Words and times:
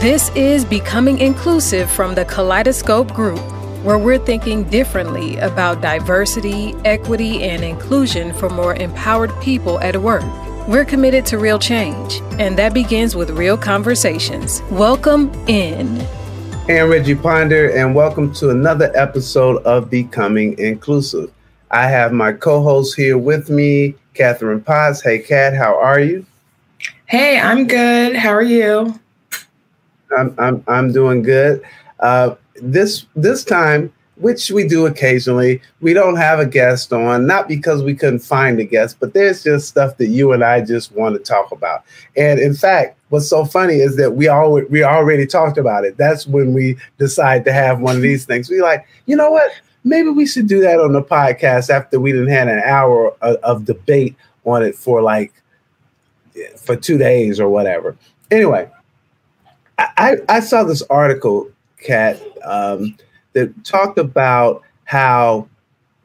This 0.00 0.28
is 0.36 0.62
Becoming 0.66 1.18
Inclusive 1.18 1.90
from 1.90 2.14
the 2.14 2.26
Kaleidoscope 2.26 3.14
Group, 3.14 3.40
where 3.82 3.98
we're 3.98 4.18
thinking 4.18 4.62
differently 4.64 5.38
about 5.38 5.80
diversity, 5.80 6.74
equity, 6.84 7.42
and 7.42 7.64
inclusion 7.64 8.34
for 8.34 8.50
more 8.50 8.74
empowered 8.74 9.32
people 9.40 9.80
at 9.80 9.96
work. 9.96 10.22
We're 10.68 10.84
committed 10.84 11.24
to 11.26 11.38
real 11.38 11.58
change, 11.58 12.20
and 12.38 12.58
that 12.58 12.74
begins 12.74 13.16
with 13.16 13.30
real 13.30 13.56
conversations. 13.56 14.60
Welcome 14.70 15.32
in. 15.48 15.96
Hey, 16.66 16.78
I'm 16.78 16.90
Reggie 16.90 17.14
Ponder, 17.14 17.70
and 17.70 17.94
welcome 17.94 18.34
to 18.34 18.50
another 18.50 18.92
episode 18.94 19.62
of 19.64 19.88
Becoming 19.88 20.58
Inclusive. 20.58 21.32
I 21.70 21.88
have 21.88 22.12
my 22.12 22.34
co 22.34 22.62
host 22.62 22.96
here 22.96 23.16
with 23.16 23.48
me, 23.48 23.94
Catherine 24.12 24.60
Potts. 24.60 25.00
Hey, 25.02 25.20
Kat, 25.20 25.54
how 25.54 25.74
are 25.80 26.00
you? 26.00 26.26
Hey, 27.06 27.40
I'm 27.40 27.66
good. 27.66 28.14
How 28.14 28.30
are 28.30 28.42
you? 28.42 29.00
I'm 30.16 30.34
I'm 30.38 30.64
I'm 30.66 30.92
doing 30.92 31.22
good. 31.22 31.62
Uh, 32.00 32.34
this 32.56 33.06
this 33.14 33.44
time, 33.44 33.92
which 34.16 34.50
we 34.50 34.66
do 34.66 34.86
occasionally, 34.86 35.60
we 35.80 35.92
don't 35.92 36.16
have 36.16 36.38
a 36.38 36.46
guest 36.46 36.92
on, 36.92 37.26
not 37.26 37.48
because 37.48 37.82
we 37.82 37.94
couldn't 37.94 38.20
find 38.20 38.58
a 38.60 38.64
guest, 38.64 38.96
but 39.00 39.14
there's 39.14 39.42
just 39.42 39.68
stuff 39.68 39.96
that 39.98 40.08
you 40.08 40.32
and 40.32 40.42
I 40.42 40.62
just 40.62 40.92
want 40.92 41.16
to 41.16 41.22
talk 41.22 41.52
about. 41.52 41.84
And 42.16 42.40
in 42.40 42.54
fact, 42.54 42.98
what's 43.10 43.28
so 43.28 43.44
funny 43.44 43.76
is 43.76 43.96
that 43.96 44.14
we 44.14 44.28
all 44.28 44.52
we 44.70 44.82
already 44.82 45.26
talked 45.26 45.58
about 45.58 45.84
it. 45.84 45.96
That's 45.96 46.26
when 46.26 46.52
we 46.52 46.76
decide 46.98 47.44
to 47.44 47.52
have 47.52 47.80
one 47.80 47.96
of 47.96 48.02
these 48.02 48.24
things. 48.26 48.50
We 48.50 48.62
like, 48.62 48.86
you 49.06 49.16
know 49.16 49.30
what? 49.30 49.50
Maybe 49.84 50.08
we 50.08 50.26
should 50.26 50.48
do 50.48 50.60
that 50.62 50.80
on 50.80 50.92
the 50.92 51.02
podcast 51.02 51.70
after 51.70 52.00
we 52.00 52.10
didn't 52.10 52.28
had 52.28 52.48
an 52.48 52.60
hour 52.64 53.14
of, 53.22 53.36
of 53.36 53.64
debate 53.64 54.16
on 54.44 54.62
it 54.62 54.74
for 54.74 55.00
like 55.00 55.32
for 56.56 56.76
two 56.76 56.98
days 56.98 57.38
or 57.38 57.48
whatever. 57.48 57.96
Anyway, 58.30 58.68
I, 59.78 60.16
I 60.28 60.40
saw 60.40 60.64
this 60.64 60.82
article, 60.88 61.50
Kat, 61.80 62.20
um, 62.44 62.96
that 63.32 63.64
talked 63.64 63.98
about 63.98 64.62
how 64.84 65.48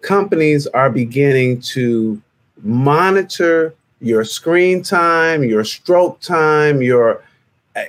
companies 0.01 0.67
are 0.67 0.89
beginning 0.89 1.61
to 1.61 2.21
monitor 2.63 3.73
your 4.01 4.23
screen 4.23 4.83
time, 4.83 5.43
your 5.43 5.63
stroke 5.63 6.19
time, 6.19 6.81
your 6.81 7.23
uh, 7.75 7.83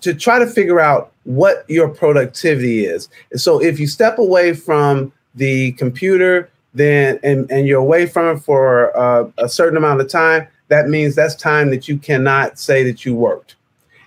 to 0.00 0.14
try 0.14 0.38
to 0.38 0.46
figure 0.46 0.78
out 0.78 1.12
what 1.24 1.64
your 1.68 1.88
productivity 1.88 2.84
is. 2.84 3.08
And 3.32 3.40
so 3.40 3.60
if 3.60 3.80
you 3.80 3.88
step 3.88 4.18
away 4.18 4.54
from 4.54 5.12
the 5.34 5.72
computer, 5.72 6.48
then 6.74 7.18
and, 7.24 7.50
and 7.50 7.66
you're 7.66 7.80
away 7.80 8.06
from 8.06 8.36
it 8.36 8.40
for 8.40 8.96
uh, 8.96 9.28
a 9.38 9.48
certain 9.48 9.76
amount 9.76 10.00
of 10.00 10.08
time, 10.08 10.46
that 10.68 10.88
means 10.88 11.14
that's 11.14 11.34
time 11.34 11.70
that 11.70 11.88
you 11.88 11.98
cannot 11.98 12.58
say 12.58 12.84
that 12.84 13.04
you 13.04 13.14
worked. 13.14 13.56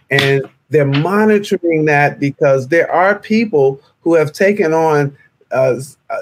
And 0.10 0.48
they're 0.70 0.86
monitoring 0.86 1.86
that 1.86 2.20
because 2.20 2.68
there 2.68 2.92
are 2.92 3.18
people 3.18 3.82
who 4.02 4.14
have 4.14 4.32
taken 4.32 4.74
on 4.74 5.16
uh, 5.52 5.76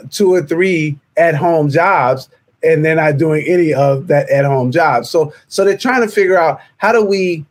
two 0.10 0.34
or 0.34 0.42
three 0.42 0.98
at 1.18 1.36
home 1.36 1.70
jobs 1.70 2.30
and 2.64 2.84
they're 2.84 2.96
not 2.96 3.18
doing 3.18 3.46
any 3.48 3.74
of 3.74 4.08
that 4.08 4.30
at 4.30 4.46
home 4.46 4.72
job. 4.72 5.06
So 5.06 5.34
so 5.48 5.64
they're 5.64 5.78
trying 5.78 6.02
to 6.02 6.08
figure 6.08 6.38
out 6.38 6.60
how 6.78 6.92
do 6.92 7.04
we 7.04 7.46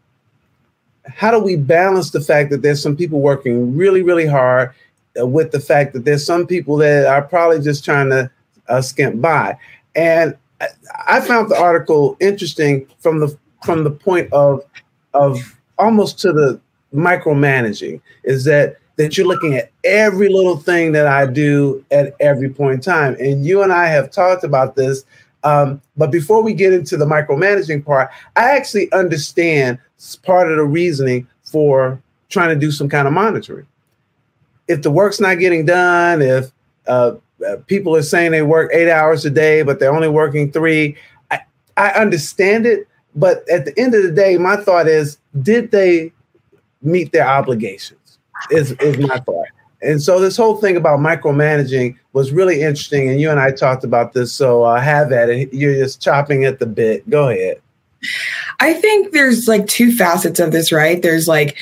how 1.05 1.31
do 1.31 1.39
we 1.39 1.57
balance 1.57 2.11
the 2.11 2.21
fact 2.21 2.51
that 2.51 2.63
there's 2.63 2.83
some 2.83 2.97
people 2.97 3.21
working 3.21 3.77
really 3.77 4.03
really 4.03 4.27
hard 4.27 4.73
uh, 5.21 5.27
with 5.27 5.53
the 5.53 5.61
fact 5.61 5.93
that 5.93 6.05
there's 6.05 6.25
some 6.25 6.47
people 6.47 6.77
that 6.79 7.07
are 7.07 7.23
probably 7.23 7.61
just 7.61 7.85
trying 7.85 8.11
to 8.11 8.31
uh, 8.69 8.81
skimp 8.83 9.21
by. 9.21 9.57
And 9.95 10.37
I, 10.61 10.69
I 11.07 11.21
found 11.21 11.51
the 11.51 11.59
article 11.59 12.17
interesting 12.21 12.87
from 12.99 13.21
the 13.21 13.37
from 13.63 13.85
the 13.85 13.91
point 13.91 14.33
of 14.33 14.63
of 15.15 15.57
almost 15.79 16.19
to 16.21 16.33
the 16.33 16.61
micromanaging 16.97 18.01
is 18.25 18.45
that 18.45 18.79
that 18.97 19.17
you're 19.17 19.27
looking 19.27 19.55
at 19.55 19.71
every 19.85 20.29
little 20.29 20.57
thing 20.57 20.93
that 20.93 21.07
I 21.07 21.27
do 21.27 21.85
at 21.91 22.15
every 22.19 22.49
point 22.49 22.75
in 22.75 22.81
time. 22.81 23.15
And 23.21 23.45
you 23.45 23.63
and 23.63 23.73
I 23.73 23.87
have 23.87 24.11
talked 24.11 24.43
about 24.43 24.75
this. 24.75 25.05
Um, 25.45 25.81
but 25.97 26.11
before 26.11 26.43
we 26.43 26.55
get 26.55 26.73
into 26.73 26.97
the 26.97 27.05
micromanaging 27.05 27.85
part, 27.85 28.11
I 28.37 28.56
actually 28.56 28.91
understand 28.93 29.79
part 30.23 30.51
of 30.51 30.56
the 30.56 30.65
reasoning 30.65 31.29
for 31.45 32.01
trying 32.31 32.49
to 32.49 32.56
do 32.56 32.71
some 32.73 32.89
kind 32.89 33.06
of 33.06 33.12
monitoring. 33.12 33.67
If 34.67 34.83
the 34.83 34.91
work's 34.91 35.21
not 35.21 35.39
getting 35.39 35.65
done, 35.65 36.23
if 36.23 36.51
uh, 36.89 37.17
uh 37.47 37.56
people 37.67 37.95
are 37.95 38.03
saying 38.03 38.33
they 38.33 38.43
work 38.43 38.71
eight 38.73 38.91
hours 38.91 39.25
a 39.25 39.31
day, 39.31 39.62
but 39.62 39.79
they're 39.79 39.95
only 39.95 40.09
working 40.09 40.51
three, 40.51 40.97
I, 41.31 41.41
I 41.77 41.91
understand 41.91 42.67
it. 42.67 42.89
But 43.15 43.49
at 43.49 43.65
the 43.67 43.79
end 43.79 43.95
of 43.95 44.03
the 44.03 44.11
day, 44.11 44.37
my 44.39 44.56
thought 44.56 44.89
is, 44.89 45.19
did 45.43 45.71
they 45.71 46.12
meet 46.87 47.13
their 47.13 47.27
obligations 47.27 48.19
is, 48.51 48.73
is 48.73 48.99
my 48.99 49.19
thought. 49.21 49.49
And 49.83 50.03
so 50.03 50.19
this 50.21 50.37
whole 50.37 50.57
thing 50.57 50.77
about 50.77 51.01
micromanaging 51.01 51.97
was 52.13 52.33
really 52.33 52.63
interesting. 52.63 53.11
And 53.11 53.21
you 53.21 53.31
and 53.31 53.39
I 53.39 53.51
talked 53.51 53.85
about 53.85 54.15
this. 54.15 54.33
So 54.33 54.65
uh, 54.65 54.81
have 54.81 55.13
at 55.13 55.29
it. 55.29 55.53
You're 55.53 55.75
just 55.75 56.01
chopping 56.01 56.45
at 56.45 56.59
the 56.59 56.67
bit. 56.67 57.09
Go 57.11 57.29
ahead. 57.29 57.61
I 58.61 58.75
think 58.75 59.13
there's 59.13 59.49
like 59.49 59.67
two 59.67 59.95
facets 59.95 60.41
of 60.41 60.53
this, 60.53 60.73
right? 60.73 61.03
There's 61.03 61.29
like 61.29 61.57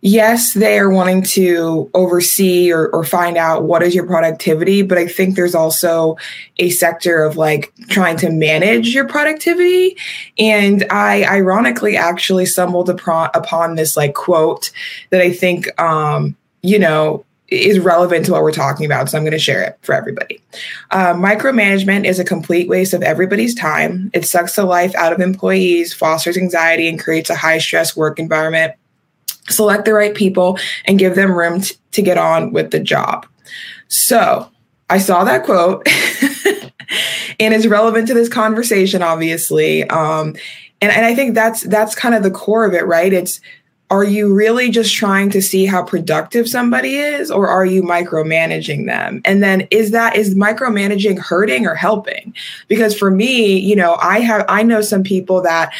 yes, 0.00 0.54
they 0.54 0.78
are 0.78 0.90
wanting 0.90 1.22
to 1.22 1.90
oversee 1.94 2.72
or, 2.72 2.88
or 2.88 3.04
find 3.04 3.36
out 3.36 3.64
what 3.64 3.82
is 3.82 3.94
your 3.94 4.06
productivity, 4.06 4.82
but 4.82 4.98
I 4.98 5.06
think 5.06 5.36
there's 5.36 5.54
also 5.54 6.16
a 6.58 6.70
sector 6.70 7.22
of 7.22 7.36
like 7.36 7.72
trying 7.88 8.16
to 8.18 8.30
manage 8.30 8.94
your 8.94 9.06
productivity. 9.06 9.96
And 10.38 10.86
I 10.90 11.24
ironically 11.24 11.96
actually 11.96 12.46
stumbled 12.46 12.88
upon, 12.88 13.30
upon 13.34 13.74
this 13.74 13.96
like 13.96 14.14
quote 14.14 14.70
that 15.10 15.20
I 15.20 15.32
think, 15.32 15.68
um, 15.80 16.36
you 16.62 16.78
know, 16.78 17.24
is 17.48 17.80
relevant 17.80 18.24
to 18.24 18.32
what 18.32 18.42
we're 18.42 18.52
talking 18.52 18.86
about. 18.86 19.10
So 19.10 19.18
I'm 19.18 19.24
going 19.24 19.32
to 19.32 19.38
share 19.38 19.62
it 19.62 19.76
for 19.82 19.92
everybody. 19.92 20.40
Uh, 20.92 21.14
micromanagement 21.14 22.04
is 22.04 22.20
a 22.20 22.24
complete 22.24 22.68
waste 22.68 22.94
of 22.94 23.02
everybody's 23.02 23.56
time. 23.56 24.08
It 24.14 24.24
sucks 24.24 24.54
the 24.54 24.64
life 24.64 24.94
out 24.94 25.12
of 25.12 25.20
employees, 25.20 25.92
fosters 25.92 26.36
anxiety, 26.36 26.88
and 26.88 27.02
creates 27.02 27.28
a 27.28 27.34
high 27.34 27.58
stress 27.58 27.96
work 27.96 28.20
environment 28.20 28.74
select 29.50 29.84
the 29.84 29.92
right 29.92 30.14
people, 30.14 30.58
and 30.84 30.98
give 30.98 31.14
them 31.14 31.32
room 31.32 31.60
t- 31.60 31.76
to 31.92 32.02
get 32.02 32.18
on 32.18 32.52
with 32.52 32.70
the 32.70 32.80
job. 32.80 33.26
So 33.88 34.50
I 34.88 34.98
saw 34.98 35.24
that 35.24 35.44
quote, 35.44 35.86
and 37.40 37.54
it's 37.54 37.66
relevant 37.66 38.08
to 38.08 38.14
this 38.14 38.28
conversation, 38.28 39.02
obviously. 39.02 39.84
Um, 39.84 40.36
and, 40.80 40.92
and 40.92 41.04
I 41.04 41.14
think 41.14 41.34
that's 41.34 41.62
that's 41.62 41.94
kind 41.94 42.14
of 42.14 42.22
the 42.22 42.30
core 42.30 42.64
of 42.64 42.74
it, 42.74 42.86
right? 42.86 43.12
It's 43.12 43.40
are 43.90 44.04
you 44.04 44.32
really 44.32 44.70
just 44.70 44.94
trying 44.94 45.30
to 45.30 45.42
see 45.42 45.66
how 45.66 45.82
productive 45.82 46.48
somebody 46.48 46.96
is 46.96 47.30
or 47.30 47.48
are 47.48 47.66
you 47.66 47.82
micromanaging 47.82 48.86
them 48.86 49.20
and 49.24 49.42
then 49.42 49.66
is 49.72 49.90
that 49.90 50.14
is 50.16 50.34
micromanaging 50.36 51.18
hurting 51.18 51.66
or 51.66 51.74
helping 51.74 52.32
because 52.68 52.96
for 52.96 53.10
me 53.10 53.58
you 53.58 53.74
know 53.74 53.96
i 54.00 54.20
have 54.20 54.44
i 54.48 54.62
know 54.62 54.80
some 54.80 55.02
people 55.02 55.42
that 55.42 55.72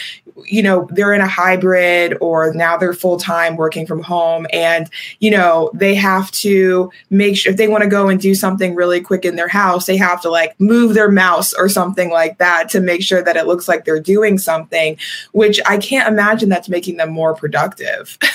you 0.47 0.63
know 0.63 0.89
they're 0.93 1.13
in 1.13 1.21
a 1.21 1.29
hybrid 1.29 2.17
or 2.21 2.53
now 2.55 2.77
they're 2.77 2.93
full-time 2.95 3.57
working 3.57 3.87
from 3.87 4.03
home 4.03 4.47
and 4.53 4.91
you 5.19 5.31
know 5.31 5.71
they 5.75 5.95
have 5.95 6.31
to 6.31 6.91
make 7.11 7.37
sure 7.37 7.51
if 7.51 7.57
they 7.57 7.69
want 7.69 7.83
to 7.83 7.89
go 7.89 8.09
and 8.09 8.21
do 8.21 8.35
something 8.35 8.75
really 8.75 9.01
quick 9.01 9.25
in 9.25 9.37
their 9.37 9.49
house 9.49 9.87
they 9.87 9.97
have 9.97 10.21
to 10.21 10.31
like 10.31 10.59
move 10.61 10.95
their 10.95 11.11
mouse 11.11 11.53
or 11.55 11.69
something 11.69 12.11
like 12.11 12.39
that 12.39 12.69
to 12.69 12.81
make 12.81 13.03
sure 13.03 13.23
that 13.23 13.37
it 13.37 13.47
looks 13.47 13.69
like 13.69 13.85
they're 13.85 14.01
doing 14.01 14.39
something 14.39 14.97
which 15.33 15.61
i 15.67 15.77
can't 15.77 16.09
imagine 16.09 16.49
that's 16.49 16.69
making 16.69 16.97
them 16.97 17.11
more 17.11 17.35
productive. 17.35 18.19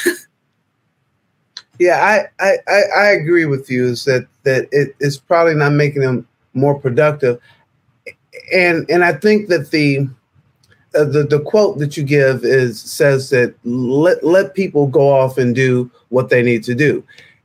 Yeah 1.80 2.28
I, 2.40 2.56
I 2.72 2.82
i 2.98 3.06
agree 3.08 3.46
with 3.46 3.70
you 3.70 3.86
is 3.86 4.06
that 4.06 4.28
that 4.44 4.68
it 4.72 4.96
is 5.00 5.18
probably 5.18 5.56
not 5.56 5.74
making 5.74 6.02
them 6.02 6.28
more 6.54 6.80
productive. 6.80 7.40
And 8.54 8.90
and 8.90 9.04
i 9.04 9.14
think 9.14 9.50
that 9.50 9.72
the 9.72 10.08
uh, 10.96 11.04
the 11.04 11.24
the 11.24 11.40
quote 11.40 11.80
that 11.80 11.98
you 11.98 12.04
give 12.04 12.44
is 12.44 12.80
says 12.80 13.30
that 13.30 13.56
let 13.64 14.24
let 14.24 14.54
people 14.54 14.88
go 14.88 15.10
off 15.10 15.38
and 15.38 15.56
do 15.56 15.90
what 16.10 16.30
they 16.30 16.42
need 16.42 16.64
to 16.64 16.76
do, 16.76 17.04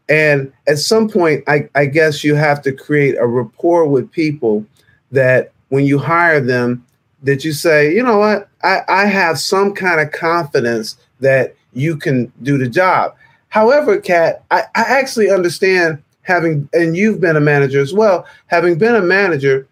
and 0.08 0.52
at 0.66 0.78
some 0.78 1.08
point, 1.08 1.44
I, 1.46 1.68
I 1.74 1.86
guess 1.86 2.24
you 2.24 2.34
have 2.34 2.62
to 2.62 2.72
create 2.72 3.16
a 3.16 3.26
rapport 3.26 3.86
with 3.86 4.10
people 4.10 4.66
that 5.12 5.52
when 5.68 5.84
you 5.84 5.98
hire 5.98 6.40
them, 6.40 6.84
that 7.22 7.44
you 7.44 7.52
say, 7.52 7.94
you 7.94 8.02
know 8.02 8.18
what, 8.18 8.48
I, 8.62 8.80
I 8.88 9.06
have 9.06 9.38
some 9.38 9.72
kind 9.72 10.00
of 10.00 10.10
confidence 10.10 10.96
that 11.20 11.54
you 11.72 11.96
can 11.96 12.32
do 12.42 12.58
the 12.58 12.68
job. 12.68 13.14
However, 13.48 14.00
Kat, 14.00 14.44
I, 14.50 14.62
I 14.74 14.82
actually 14.82 15.30
understand 15.30 16.02
having, 16.22 16.68
and 16.72 16.96
you've 16.96 17.20
been 17.20 17.36
a 17.36 17.40
manager 17.40 17.80
as 17.80 17.92
well, 17.92 18.26
having 18.46 18.78
been 18.78 18.96
a 18.96 19.02
manager, 19.02 19.66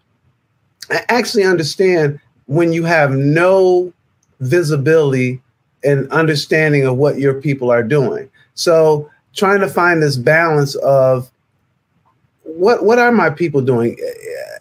I 0.89 1.03
actually 1.09 1.43
understand 1.43 2.19
when 2.49 2.73
you 2.73 2.83
have 2.83 3.11
no 3.11 3.93
visibility 4.39 5.39
and 5.83 6.11
understanding 6.11 6.83
of 6.83 6.97
what 6.97 7.19
your 7.19 7.39
people 7.39 7.69
are 7.69 7.83
doing. 7.83 8.27
So 8.55 9.07
trying 9.35 9.59
to 9.59 9.67
find 9.67 10.01
this 10.01 10.17
balance 10.17 10.73
of 10.77 11.29
what 12.41 12.83
what 12.83 12.97
are 12.97 13.11
my 13.11 13.29
people 13.29 13.61
doing? 13.61 13.95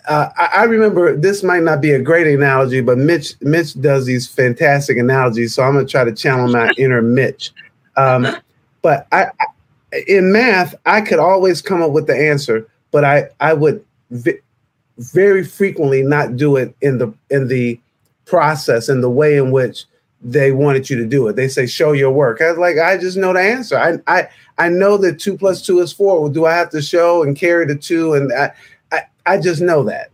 Uh, 0.07 0.29
I, 0.37 0.51
I, 0.57 0.65
remember 0.65 1.17
this 1.17 1.43
might 1.43 1.63
not 1.63 1.81
be 1.81 1.93
a 1.93 1.99
great 1.99 2.27
analogy, 2.27 2.83
but 2.83 2.99
Mitch 2.99 3.33
Mitch 3.41 3.81
does 3.81 4.05
these 4.05 4.29
fantastic 4.29 4.99
analogies. 4.99 5.55
So 5.55 5.63
I'm 5.63 5.73
going 5.73 5.87
to 5.87 5.91
try 5.91 6.05
to 6.05 6.13
channel 6.13 6.47
my 6.47 6.71
inner 6.79 7.01
Mitch. 7.01 7.53
Um, 7.97 8.27
but 8.83 9.07
I, 9.13 9.29
I, 9.41 10.05
in 10.07 10.31
math, 10.31 10.75
I 10.85 11.01
could 11.01 11.19
always 11.19 11.63
come 11.63 11.81
up 11.81 11.93
with 11.93 12.07
the 12.07 12.15
answer, 12.15 12.69
but 12.91 13.07
I 13.07 13.31
I 13.41 13.55
would 13.55 13.83
very 14.99 15.45
frequently 15.45 16.03
not 16.03 16.37
do 16.37 16.57
it 16.57 16.75
in 16.81 16.99
the 16.99 17.13
in 17.31 17.49
the 17.49 17.79
process 18.27 18.89
in 18.89 19.01
the 19.01 19.11
way 19.11 19.37
in 19.37 19.51
which 19.51 19.85
they 20.21 20.51
wanted 20.51 20.91
you 20.91 20.97
to 20.97 21.07
do 21.07 21.29
it. 21.29 21.37
They 21.37 21.49
say, 21.49 21.67
show 21.67 21.93
your 21.93 22.11
work. 22.11 22.41
I 22.43 22.51
was 22.51 22.59
like, 22.59 22.77
I 22.79 22.99
just 22.99 23.17
know 23.17 23.33
the 23.33 23.41
answer. 23.41 23.79
I 23.79 23.99
I 24.07 24.29
I 24.59 24.69
know 24.69 24.97
that 24.99 25.21
two 25.21 25.39
plus 25.39 25.65
two 25.65 25.79
is 25.81 25.93
four. 25.93 26.21
Well, 26.21 26.31
do 26.31 26.45
I 26.45 26.55
have 26.55 26.71
to 26.71 26.83
show 26.83 27.23
and 27.23 27.37
carry 27.37 27.67
the 27.67 27.77
two? 27.77 28.15
And 28.15 28.33
I 28.33 28.53
I, 28.91 29.03
I 29.27 29.39
just 29.39 29.61
know 29.61 29.85
that. 29.85 30.11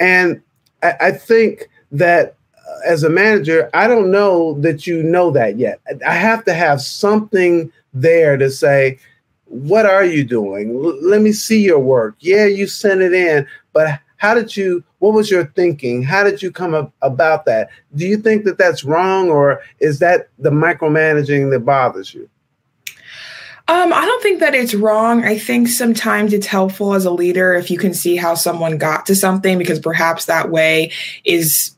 And 0.00 0.42
I, 0.82 0.94
I 1.00 1.10
think 1.12 1.68
that 1.92 2.34
uh, 2.56 2.80
as 2.86 3.04
a 3.04 3.10
manager, 3.10 3.70
I 3.72 3.86
don't 3.86 4.10
know 4.10 4.54
that 4.60 4.86
you 4.86 5.02
know 5.02 5.30
that 5.30 5.58
yet. 5.58 5.80
I 6.06 6.14
have 6.14 6.44
to 6.46 6.54
have 6.54 6.80
something 6.80 7.72
there 7.94 8.36
to 8.36 8.50
say, 8.50 8.98
what 9.44 9.86
are 9.86 10.04
you 10.04 10.24
doing? 10.24 10.70
L- 10.70 11.02
let 11.02 11.22
me 11.22 11.32
see 11.32 11.62
your 11.62 11.78
work. 11.78 12.16
Yeah, 12.20 12.46
you 12.46 12.66
sent 12.66 13.00
it 13.00 13.14
in, 13.14 13.46
but 13.72 14.00
how 14.18 14.34
did 14.34 14.56
you 14.56 14.84
what 14.98 15.14
was 15.14 15.30
your 15.30 15.46
thinking? 15.46 16.02
How 16.02 16.22
did 16.22 16.42
you 16.42 16.52
come 16.52 16.74
up 16.74 16.92
about 17.02 17.46
that? 17.46 17.70
Do 17.94 18.06
you 18.06 18.18
think 18.18 18.44
that 18.44 18.58
that's 18.58 18.84
wrong 18.84 19.30
or 19.30 19.62
is 19.80 20.00
that 20.00 20.28
the 20.38 20.50
micromanaging 20.50 21.50
that 21.50 21.60
bothers 21.60 22.12
you? 22.12 22.28
Um, 23.68 23.92
I 23.92 24.06
don't 24.06 24.22
think 24.22 24.40
that 24.40 24.54
it's 24.54 24.74
wrong. 24.74 25.24
I 25.24 25.38
think 25.38 25.68
sometimes 25.68 26.32
it's 26.32 26.46
helpful 26.46 26.94
as 26.94 27.04
a 27.04 27.10
leader 27.10 27.54
if 27.54 27.70
you 27.70 27.76
can 27.76 27.92
see 27.92 28.16
how 28.16 28.34
someone 28.34 28.78
got 28.78 29.06
to 29.06 29.14
something 29.14 29.58
because 29.58 29.78
perhaps 29.78 30.24
that 30.24 30.50
way 30.50 30.90
is 31.24 31.76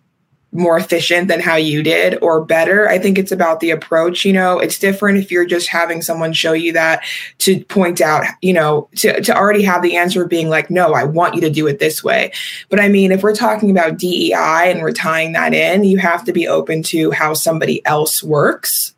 more 0.53 0.77
efficient 0.77 1.29
than 1.29 1.41
how 1.41 1.57
you 1.57 1.83
did 1.83 2.19
or 2.23 2.45
better. 2.45 2.89
I 2.89 2.99
think 2.99 3.19
it's 3.19 3.33
about 3.33 3.61
the 3.61 3.71
approach. 3.71 4.25
You 4.25 4.33
know, 4.33 4.59
it's 4.59 4.79
different 4.79 5.19
if 5.19 5.31
you're 5.31 5.45
just 5.45 5.69
having 5.69 6.03
someone 6.03 6.33
show 6.33 6.53
you 6.53 6.73
that 6.73 7.05
to 7.39 7.65
point 7.65 8.01
out, 8.01 8.25
you 8.43 8.53
know, 8.53 8.89
to, 8.97 9.21
to 9.21 9.37
already 9.37 9.63
have 9.63 9.83
the 9.83 9.97
answer 9.97 10.25
being 10.27 10.49
like, 10.49 10.71
no, 10.71 10.93
I 10.93 11.05
want 11.05 11.35
you 11.35 11.41
to 11.43 11.51
do 11.51 11.67
it 11.67 11.79
this 11.79 12.03
way. 12.03 12.33
But 12.69 12.81
I 12.81 12.89
mean, 12.89 13.13
if 13.13 13.23
we're 13.23 13.35
talking 13.35 13.71
about 13.71 13.99
DEI 13.99 14.71
and 14.71 14.81
we're 14.81 14.93
tying 14.93 15.33
that 15.33 15.55
in, 15.55 15.85
you 15.85 15.99
have 15.99 16.25
to 16.25 16.33
be 16.33 16.49
open 16.49 16.83
to 16.85 17.11
how 17.13 17.35
somebody 17.35 17.85
else 17.87 18.23
works 18.23 18.95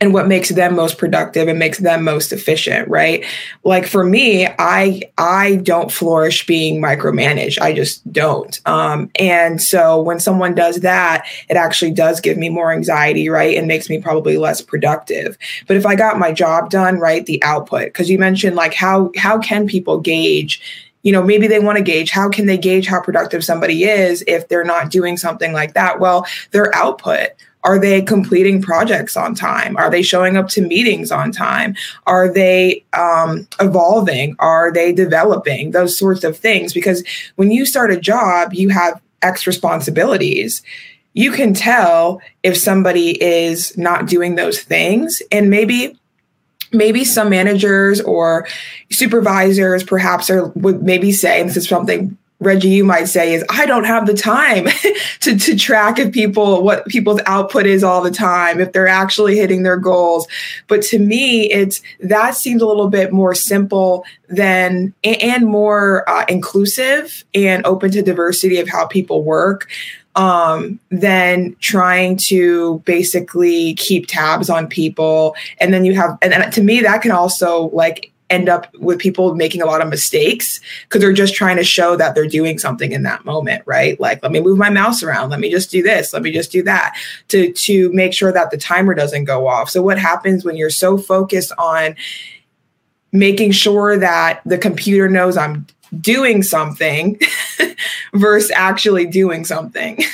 and 0.00 0.12
what 0.12 0.28
makes 0.28 0.50
them 0.50 0.74
most 0.74 0.98
productive 0.98 1.48
and 1.48 1.58
makes 1.58 1.78
them 1.78 2.04
most 2.04 2.32
efficient 2.32 2.88
right? 2.88 3.24
Like 3.64 3.86
for 3.86 4.04
me 4.04 4.46
i 4.58 5.02
i 5.18 5.56
don't 5.56 5.92
flourish 5.92 6.46
being 6.46 6.80
micromanaged. 6.80 7.60
I 7.60 7.72
just 7.72 8.10
don't. 8.12 8.60
Um, 8.66 9.10
and 9.18 9.60
so 9.60 10.00
when 10.00 10.20
someone 10.20 10.54
does 10.54 10.80
that 10.80 11.26
it 11.48 11.56
actually 11.56 11.92
does 11.92 12.20
give 12.20 12.36
me 12.36 12.48
more 12.48 12.72
anxiety 12.72 13.28
right? 13.28 13.56
And 13.56 13.66
makes 13.66 13.88
me 13.88 14.00
probably 14.00 14.36
less 14.36 14.60
productive. 14.60 15.36
But 15.66 15.76
if 15.76 15.86
i 15.86 15.94
got 15.94 16.18
my 16.18 16.32
job 16.32 16.70
done 16.70 16.98
right 16.98 17.24
the 17.26 17.42
output 17.42 17.86
because 17.86 18.10
you 18.10 18.18
mentioned 18.18 18.56
like 18.56 18.74
how 18.74 19.10
how 19.16 19.38
can 19.38 19.66
people 19.66 20.00
gauge 20.00 20.60
you 21.02 21.12
know 21.12 21.22
maybe 21.22 21.46
they 21.46 21.60
want 21.60 21.78
to 21.78 21.84
gauge 21.84 22.10
how 22.10 22.28
can 22.28 22.46
they 22.46 22.58
gauge 22.58 22.86
how 22.86 23.00
productive 23.00 23.44
somebody 23.44 23.84
is 23.84 24.24
if 24.26 24.48
they're 24.48 24.64
not 24.64 24.90
doing 24.90 25.16
something 25.16 25.52
like 25.52 25.74
that? 25.74 26.00
Well 26.00 26.26
their 26.50 26.74
output 26.74 27.30
are 27.64 27.78
they 27.78 28.02
completing 28.02 28.60
projects 28.60 29.16
on 29.16 29.34
time? 29.34 29.76
Are 29.78 29.90
they 29.90 30.02
showing 30.02 30.36
up 30.36 30.48
to 30.50 30.60
meetings 30.60 31.10
on 31.10 31.32
time? 31.32 31.74
Are 32.06 32.32
they 32.32 32.84
um, 32.92 33.48
evolving? 33.58 34.36
Are 34.38 34.70
they 34.70 34.92
developing? 34.92 35.70
Those 35.70 35.98
sorts 35.98 36.24
of 36.24 36.36
things. 36.36 36.74
Because 36.74 37.02
when 37.36 37.50
you 37.50 37.64
start 37.64 37.90
a 37.90 37.98
job, 37.98 38.52
you 38.52 38.68
have 38.68 39.00
X 39.22 39.46
responsibilities. 39.46 40.62
You 41.14 41.32
can 41.32 41.54
tell 41.54 42.20
if 42.42 42.56
somebody 42.56 43.22
is 43.22 43.76
not 43.78 44.06
doing 44.06 44.34
those 44.34 44.60
things. 44.60 45.22
And 45.32 45.48
maybe 45.48 45.98
maybe 46.72 47.04
some 47.04 47.30
managers 47.30 48.00
or 48.00 48.46
supervisors 48.90 49.84
perhaps 49.84 50.28
are 50.28 50.48
would 50.48 50.82
maybe 50.82 51.12
say 51.12 51.40
and 51.40 51.48
this 51.48 51.56
is 51.56 51.68
something 51.68 52.18
Reggie, 52.44 52.68
you 52.68 52.84
might 52.84 53.04
say 53.04 53.34
is 53.34 53.44
I 53.48 53.66
don't 53.66 53.84
have 53.84 54.06
the 54.06 54.14
time 54.14 54.66
to, 55.20 55.36
to 55.36 55.56
track 55.56 55.98
if 55.98 56.12
people 56.12 56.62
what 56.62 56.86
people's 56.86 57.20
output 57.26 57.66
is 57.66 57.82
all 57.82 58.02
the 58.02 58.10
time, 58.10 58.60
if 58.60 58.72
they're 58.72 58.88
actually 58.88 59.36
hitting 59.36 59.62
their 59.62 59.76
goals. 59.76 60.26
But 60.68 60.82
to 60.82 60.98
me, 60.98 61.50
it's 61.50 61.82
that 62.00 62.34
seems 62.34 62.62
a 62.62 62.66
little 62.66 62.88
bit 62.88 63.12
more 63.12 63.34
simple 63.34 64.04
than 64.28 64.94
and 65.02 65.46
more 65.46 66.08
uh, 66.08 66.24
inclusive 66.28 67.24
and 67.34 67.64
open 67.66 67.90
to 67.92 68.02
diversity 68.02 68.58
of 68.58 68.68
how 68.68 68.86
people 68.86 69.22
work 69.22 69.68
um, 70.16 70.78
than 70.90 71.56
trying 71.60 72.16
to 72.16 72.80
basically 72.84 73.74
keep 73.74 74.06
tabs 74.06 74.48
on 74.48 74.66
people. 74.68 75.34
And 75.58 75.72
then 75.72 75.84
you 75.84 75.94
have, 75.94 76.16
and, 76.22 76.32
and 76.32 76.52
to 76.52 76.62
me, 76.62 76.80
that 76.80 77.02
can 77.02 77.10
also 77.10 77.68
like 77.70 78.12
end 78.34 78.48
up 78.48 78.72
with 78.78 78.98
people 78.98 79.34
making 79.34 79.62
a 79.62 79.66
lot 79.66 79.80
of 79.80 79.88
mistakes 79.88 80.60
because 80.84 81.00
they're 81.00 81.12
just 81.12 81.34
trying 81.34 81.56
to 81.56 81.64
show 81.64 81.96
that 81.96 82.14
they're 82.14 82.26
doing 82.26 82.58
something 82.58 82.92
in 82.92 83.02
that 83.04 83.24
moment 83.24 83.62
right? 83.66 83.98
Like 84.00 84.22
let 84.22 84.32
me 84.32 84.40
move 84.40 84.58
my 84.58 84.70
mouse 84.70 85.02
around. 85.02 85.30
Let 85.30 85.40
me 85.40 85.50
just 85.50 85.70
do 85.70 85.82
this. 85.82 86.12
Let 86.12 86.22
me 86.22 86.32
just 86.32 86.52
do 86.52 86.62
that 86.64 86.96
to 87.28 87.52
to 87.52 87.92
make 87.92 88.12
sure 88.12 88.32
that 88.32 88.50
the 88.50 88.58
timer 88.58 88.94
doesn't 88.94 89.24
go 89.24 89.46
off. 89.46 89.70
So 89.70 89.82
what 89.82 89.98
happens 89.98 90.44
when 90.44 90.56
you're 90.56 90.70
so 90.70 90.98
focused 90.98 91.52
on 91.58 91.96
making 93.12 93.52
sure 93.52 93.96
that 93.96 94.40
the 94.44 94.58
computer 94.58 95.08
knows 95.08 95.36
i'm 95.36 95.64
doing 96.00 96.42
something 96.42 97.18
versus 98.14 98.50
actually 98.54 99.06
doing 99.06 99.44
something? 99.44 100.02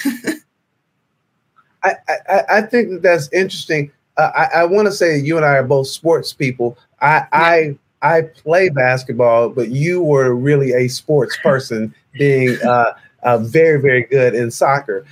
I, 1.83 1.95
I, 2.09 2.43
I 2.51 2.63
think 2.63 2.91
that 2.91 3.03
that's 3.03 3.33
interesting. 3.33 3.91
Uh, 4.17 4.31
I, 4.35 4.61
I 4.61 4.65
want 4.65 4.87
to 4.87 4.93
say 4.93 5.19
you 5.19 5.37
and 5.37 5.47
I 5.47 5.57
are 5.57 5.65
both 5.65 5.87
sports 5.87 6.33
people. 6.33 6.77
I, 7.01 7.15
yeah. 7.15 7.29
I 7.33 7.79
I 8.03 8.23
play 8.23 8.71
basketball, 8.71 9.51
but 9.51 9.69
you 9.69 10.03
were 10.03 10.35
really 10.35 10.73
a 10.73 10.89
sports 10.89 11.37
person, 11.43 11.95
being 12.13 12.57
uh, 12.63 12.95
uh, 13.23 13.39
very, 13.39 13.81
very 13.81 14.05
good 14.05 14.35
in 14.35 14.51
soccer. 14.51 15.05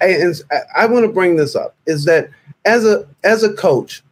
And 0.00 0.42
I 0.76 0.86
want 0.86 1.04
to 1.04 1.12
bring 1.12 1.36
this 1.36 1.54
up: 1.54 1.74
is 1.86 2.04
that 2.04 2.30
as 2.64 2.84
a 2.84 3.06
as 3.24 3.42
a 3.42 3.52
coach, 3.52 4.02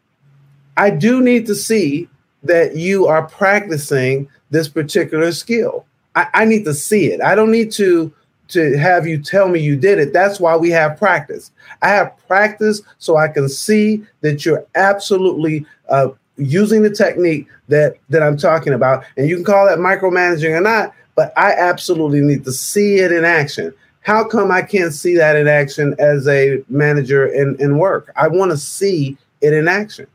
I 0.77 0.91
do 0.91 1.23
need 1.23 1.47
to 1.47 1.55
see 1.55 2.09
that 2.43 2.77
you 2.77 3.07
are 3.07 3.27
practicing 3.27 4.29
this 4.51 4.69
particular 4.69 5.33
skill. 5.33 5.85
I, 6.15 6.29
I 6.35 6.45
need 6.45 6.65
to 6.65 6.75
see 6.75 7.07
it. 7.07 7.21
I 7.21 7.35
don't 7.35 7.51
need 7.51 7.73
to 7.73 8.13
to 8.49 8.79
have 8.79 9.07
you 9.07 9.21
tell 9.21 9.49
me 9.49 9.59
you 9.61 9.77
did 9.77 9.99
it. 9.99 10.13
That's 10.13 10.39
why 10.39 10.57
we 10.57 10.71
have 10.71 10.99
practice. 10.99 11.51
I 11.83 11.89
have 11.89 12.17
practice 12.29 12.81
so 12.99 13.17
I 13.17 13.29
can 13.29 13.49
see 13.49 14.05
that 14.21 14.45
you're 14.45 14.65
absolutely 14.75 15.67
uh, 15.89 16.11
using 16.37 16.83
the 16.83 16.91
technique 16.91 17.47
that 17.69 17.97
that 18.11 18.23
I'm 18.23 18.37
talking 18.37 18.73
about, 18.73 19.05
and 19.17 19.29
you 19.29 19.37
can 19.37 19.45
call 19.45 19.67
that 19.67 19.79
micromanaging 19.79 20.57
or 20.57 20.61
not, 20.61 20.93
but 21.15 21.33
I 21.37 21.53
absolutely 21.53 22.21
need 22.21 22.45
to 22.45 22.53
see 22.53 22.97
it 22.97 23.13
in 23.13 23.25
action. 23.25 23.73
How 24.03 24.23
come 24.23 24.53
I 24.53 24.63
can't 24.63 24.93
see 24.93 25.17
that 25.17 25.35
in 25.35 25.49
action 25.49 25.97
as 25.99 26.29
a 26.29 26.63
manager 26.69 27.27
in, 27.27 27.57
in 27.59 27.79
work? 27.79 28.13
I 28.15 28.29
want 28.29 28.53
to 28.53 28.57
see 28.57 29.17
it 29.41 29.53
in 29.53 29.67
action. 29.67 30.07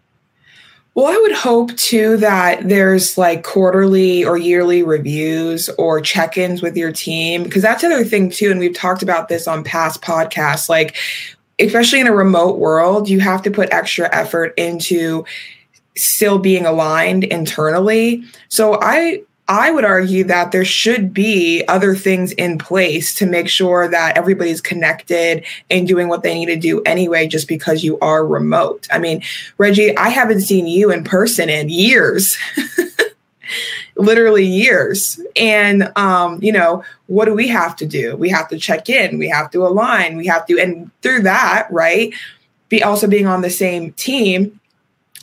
Well, 0.93 1.07
I 1.07 1.17
would 1.21 1.31
hope 1.31 1.75
too 1.77 2.17
that 2.17 2.67
there's 2.67 3.17
like 3.17 3.43
quarterly 3.43 4.25
or 4.25 4.37
yearly 4.37 4.83
reviews 4.83 5.69
or 5.77 6.01
check 6.01 6.37
ins 6.37 6.61
with 6.61 6.75
your 6.77 6.91
team, 6.91 7.43
because 7.43 7.61
that's 7.61 7.83
another 7.83 8.05
thing 8.05 8.29
too. 8.29 8.51
And 8.51 8.59
we've 8.59 8.75
talked 8.75 9.01
about 9.01 9.27
this 9.27 9.47
on 9.47 9.63
past 9.63 10.01
podcasts. 10.01 10.67
Like, 10.67 10.97
especially 11.59 11.99
in 11.99 12.07
a 12.07 12.13
remote 12.13 12.59
world, 12.59 13.07
you 13.07 13.19
have 13.19 13.41
to 13.43 13.51
put 13.51 13.71
extra 13.71 14.13
effort 14.13 14.53
into 14.57 15.23
still 15.95 16.39
being 16.39 16.65
aligned 16.65 17.23
internally. 17.25 18.23
So 18.49 18.79
I 18.81 19.21
I 19.47 19.69
would 19.69 19.83
argue 19.83 20.23
that 20.25 20.53
there 20.53 20.63
should 20.63 21.13
be 21.13 21.65
other 21.67 21.93
things 21.93 22.31
in 22.33 22.57
place 22.57 23.13
to 23.15 23.25
make 23.25 23.49
sure 23.49 23.89
that 23.89 24.17
everybody's 24.17 24.61
connected 24.61 25.45
and 25.69 25.85
doing 25.85 26.07
what 26.07 26.23
they 26.23 26.33
need 26.33 26.45
to 26.45 26.55
do 26.55 26.81
anyway, 26.83 27.27
just 27.27 27.49
because 27.49 27.83
you 27.83 27.99
are 27.99 28.25
remote. 28.25 28.87
I 28.91 28.99
mean, 28.99 29.21
Reggie, 29.57 29.95
I 29.97 30.07
haven't 30.07 30.41
seen 30.41 30.67
you 30.67 30.89
in 30.89 31.03
person 31.03 31.49
in 31.49 31.67
years. 31.67 32.37
literally 33.97 34.45
years 34.45 35.19
and 35.35 35.91
um 35.97 36.41
you 36.41 36.51
know 36.51 36.81
what 37.07 37.25
do 37.25 37.33
we 37.33 37.49
have 37.49 37.75
to 37.75 37.85
do 37.85 38.15
we 38.15 38.29
have 38.29 38.47
to 38.47 38.57
check 38.57 38.87
in 38.87 39.19
we 39.19 39.27
have 39.27 39.51
to 39.51 39.67
align 39.67 40.15
we 40.15 40.25
have 40.25 40.45
to 40.45 40.57
and 40.57 40.89
through 41.01 41.21
that 41.21 41.67
right 41.69 42.13
be 42.69 42.81
also 42.81 43.05
being 43.05 43.27
on 43.27 43.41
the 43.41 43.49
same 43.49 43.91
team 43.93 44.60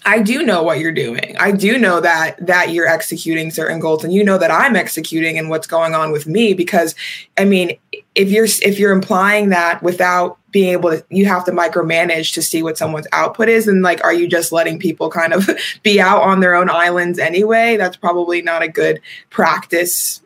I 0.05 0.21
do 0.21 0.43
know 0.43 0.63
what 0.63 0.79
you're 0.79 0.93
doing. 0.93 1.37
I 1.39 1.51
do 1.51 1.79
know 1.79 2.01
that 2.01 2.45
that 2.47 2.73
you're 2.73 2.87
executing 2.87 3.51
certain 3.51 3.81
goals 3.81 4.05
and 4.05 4.13
you 4.13 4.23
know 4.25 4.39
that 4.39 4.51
I'm 4.51 4.77
executing 4.77 5.39
and 5.39 5.49
what's 5.51 5.67
going 5.67 5.95
on 5.95 6.13
with 6.13 6.27
me 6.27 6.55
because 6.55 6.95
I 7.37 7.45
mean 7.45 7.79
if 8.15 8.31
you're 8.31 8.47
if 8.63 8.79
you're 8.79 8.93
implying 8.93 9.49
that 9.51 9.83
without 9.83 10.39
being 10.51 10.71
able 10.73 10.91
to 10.91 11.05
you 11.11 11.27
have 11.27 11.45
to 11.47 11.53
micromanage 11.53 12.33
to 12.35 12.43
see 12.43 12.63
what 12.63 12.79
someone's 12.79 13.07
output 13.13 13.49
is 13.49 13.69
and 13.69 13.83
like 13.83 14.03
are 14.05 14.15
you 14.15 14.29
just 14.29 14.53
letting 14.53 14.79
people 14.79 15.11
kind 15.11 15.33
of 15.33 15.49
be 15.83 16.01
out 16.01 16.23
on 16.23 16.41
their 16.41 16.55
own 16.55 16.71
islands 16.71 17.19
anyway? 17.19 17.77
That's 17.77 17.97
probably 17.97 18.43
not 18.43 18.63
a 18.63 18.69
good 18.69 19.01
practice 19.31 20.23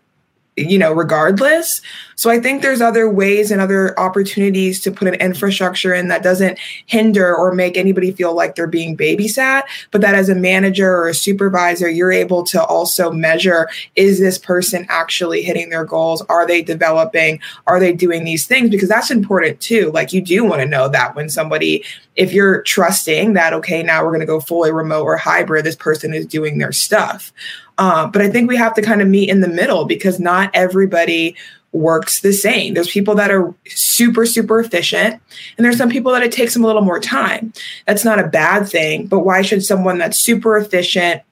you 0.57 0.79
know, 0.79 0.93
regardless. 0.93 1.81
So 2.23 2.31
I 2.31 2.39
think 2.39 2.63
there's 2.63 2.81
other 2.81 3.11
ways 3.11 3.51
and 3.51 3.61
other 3.61 3.99
opportunities 3.99 4.81
to 4.83 4.93
put 4.93 5.09
an 5.09 5.15
infrastructure 5.15 5.93
in 5.93 6.07
that 6.07 6.23
doesn't 6.23 6.57
hinder 6.87 7.35
or 7.35 7.53
make 7.53 7.77
anybody 7.77 8.13
feel 8.13 8.33
like 8.33 8.55
they're 8.55 8.69
being 8.69 8.97
babysat, 8.97 9.65
but 9.91 10.03
that 10.03 10.15
as 10.15 10.29
a 10.29 10.37
manager 10.37 10.89
or 10.89 11.09
a 11.09 11.15
supervisor, 11.15 11.91
you're 11.91 12.13
able 12.13 12.45
to 12.45 12.65
also 12.65 13.11
measure 13.11 13.69
is 13.97 14.21
this 14.21 14.39
person 14.39 14.87
actually 14.89 15.43
hitting 15.43 15.71
their 15.71 15.85
goals? 15.85 16.23
Are 16.29 16.47
they 16.47 16.63
developing? 16.63 17.41
Are 17.67 17.81
they 17.81 17.93
doing 17.93 18.23
these 18.23 18.47
things? 18.47 18.71
Because 18.71 18.89
that's 18.89 19.11
important 19.11 19.61
too. 19.61 19.91
Like 19.91 20.13
you 20.13 20.21
do 20.21 20.45
want 20.45 20.63
to 20.63 20.69
know 20.69 20.89
that 20.91 21.17
when 21.17 21.29
somebody, 21.29 21.85
if 22.15 22.33
you're 22.33 22.63
trusting 22.63 23.33
that, 23.33 23.53
okay, 23.53 23.83
now 23.83 24.05
we're 24.05 24.11
going 24.11 24.21
to 24.21 24.27
go 24.27 24.39
fully 24.39 24.71
remote 24.71 25.03
or 25.03 25.17
hybrid, 25.17 25.65
this 25.65 25.75
person 25.75 26.15
is 26.15 26.25
doing 26.25 26.59
their 26.59 26.71
stuff. 26.71 27.33
Uh, 27.79 28.07
but 28.07 28.23
I 28.23 28.31
think 28.31 28.49
we 28.49 28.57
have 28.59 28.75
to 28.75 28.83
kind 28.83 29.03
of 29.03 29.09
meet 29.09 29.29
in 29.29 29.41
the 29.41 29.49
middle 29.49 29.87
because 29.87 30.21
not 30.21 30.53
everybody 30.55 31.35
works 31.73 32.21
the 32.21 32.33
same. 32.33 32.75
There's 32.75 32.91
people 32.91 33.15
that 33.17 33.31
are 33.31 33.55
super, 33.67 34.27
super 34.27 34.61
efficient, 34.61 35.21
and 35.57 35.65
there's 35.65 35.79
some 35.79 35.91
people 35.91 36.13
that 36.13 36.23
it 36.23 36.33
takes 36.33 36.55
them 36.55 36.65
a 36.65 36.67
little 36.67 36.83
more 36.83 37.01
time. 37.01 37.53
That's 37.87 38.05
not 38.05 38.19
a 38.19 38.29
bad 38.29 38.69
thing, 38.69 39.07
but 39.07 39.21
why 39.21 39.43
should 39.43 39.65
someone 39.65 39.99
that's 39.99 40.19
super 40.19 40.57
efficient, 40.57 41.23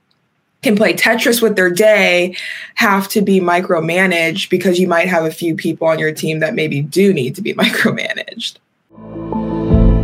can 0.62 0.76
play 0.76 0.92
Tetris 0.92 1.40
with 1.40 1.56
their 1.56 1.70
day, 1.70 2.36
have 2.74 3.08
to 3.08 3.22
be 3.22 3.40
micromanaged 3.40 4.50
because 4.50 4.78
you 4.78 4.86
might 4.86 5.08
have 5.08 5.24
a 5.24 5.30
few 5.30 5.54
people 5.54 5.86
on 5.86 5.98
your 5.98 6.12
team 6.12 6.40
that 6.40 6.54
maybe 6.54 6.82
do 6.82 7.14
need 7.14 7.34
to 7.36 7.42
be 7.42 7.54
micromanaged? 7.54 8.56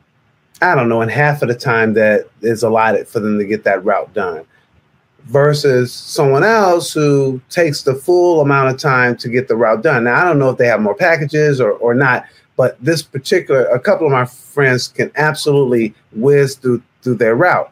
i 0.62 0.74
don't 0.74 0.88
know 0.88 1.02
in 1.02 1.08
half 1.08 1.42
of 1.42 1.48
the 1.48 1.54
time 1.54 1.94
that 1.94 2.28
is 2.42 2.62
allotted 2.62 3.06
for 3.06 3.20
them 3.20 3.38
to 3.38 3.44
get 3.44 3.64
that 3.64 3.84
route 3.84 4.12
done 4.14 4.44
versus 5.24 5.92
someone 5.92 6.42
else 6.42 6.92
who 6.92 7.40
takes 7.50 7.82
the 7.82 7.94
full 7.94 8.40
amount 8.40 8.74
of 8.74 8.80
time 8.80 9.16
to 9.16 9.28
get 9.28 9.48
the 9.48 9.56
route 9.56 9.82
done 9.82 10.04
now 10.04 10.20
i 10.20 10.24
don't 10.24 10.38
know 10.38 10.50
if 10.50 10.58
they 10.58 10.66
have 10.66 10.80
more 10.80 10.94
packages 10.94 11.60
or, 11.60 11.72
or 11.72 11.94
not 11.94 12.24
but 12.56 12.82
this 12.82 13.02
particular 13.02 13.64
a 13.66 13.80
couple 13.80 14.06
of 14.06 14.12
my 14.12 14.24
friends 14.24 14.88
can 14.88 15.10
absolutely 15.16 15.94
whiz 16.12 16.54
through 16.56 16.82
through 17.02 17.14
their 17.14 17.36
route 17.36 17.70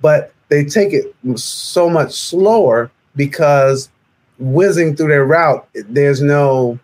but 0.00 0.32
they 0.48 0.64
take 0.64 0.92
it 0.92 1.14
so 1.36 1.88
much 1.88 2.12
slower 2.12 2.90
because 3.16 3.90
whizzing 4.38 4.96
through 4.96 5.08
their 5.08 5.24
route 5.24 5.66
there's 5.88 6.20
no 6.20 6.78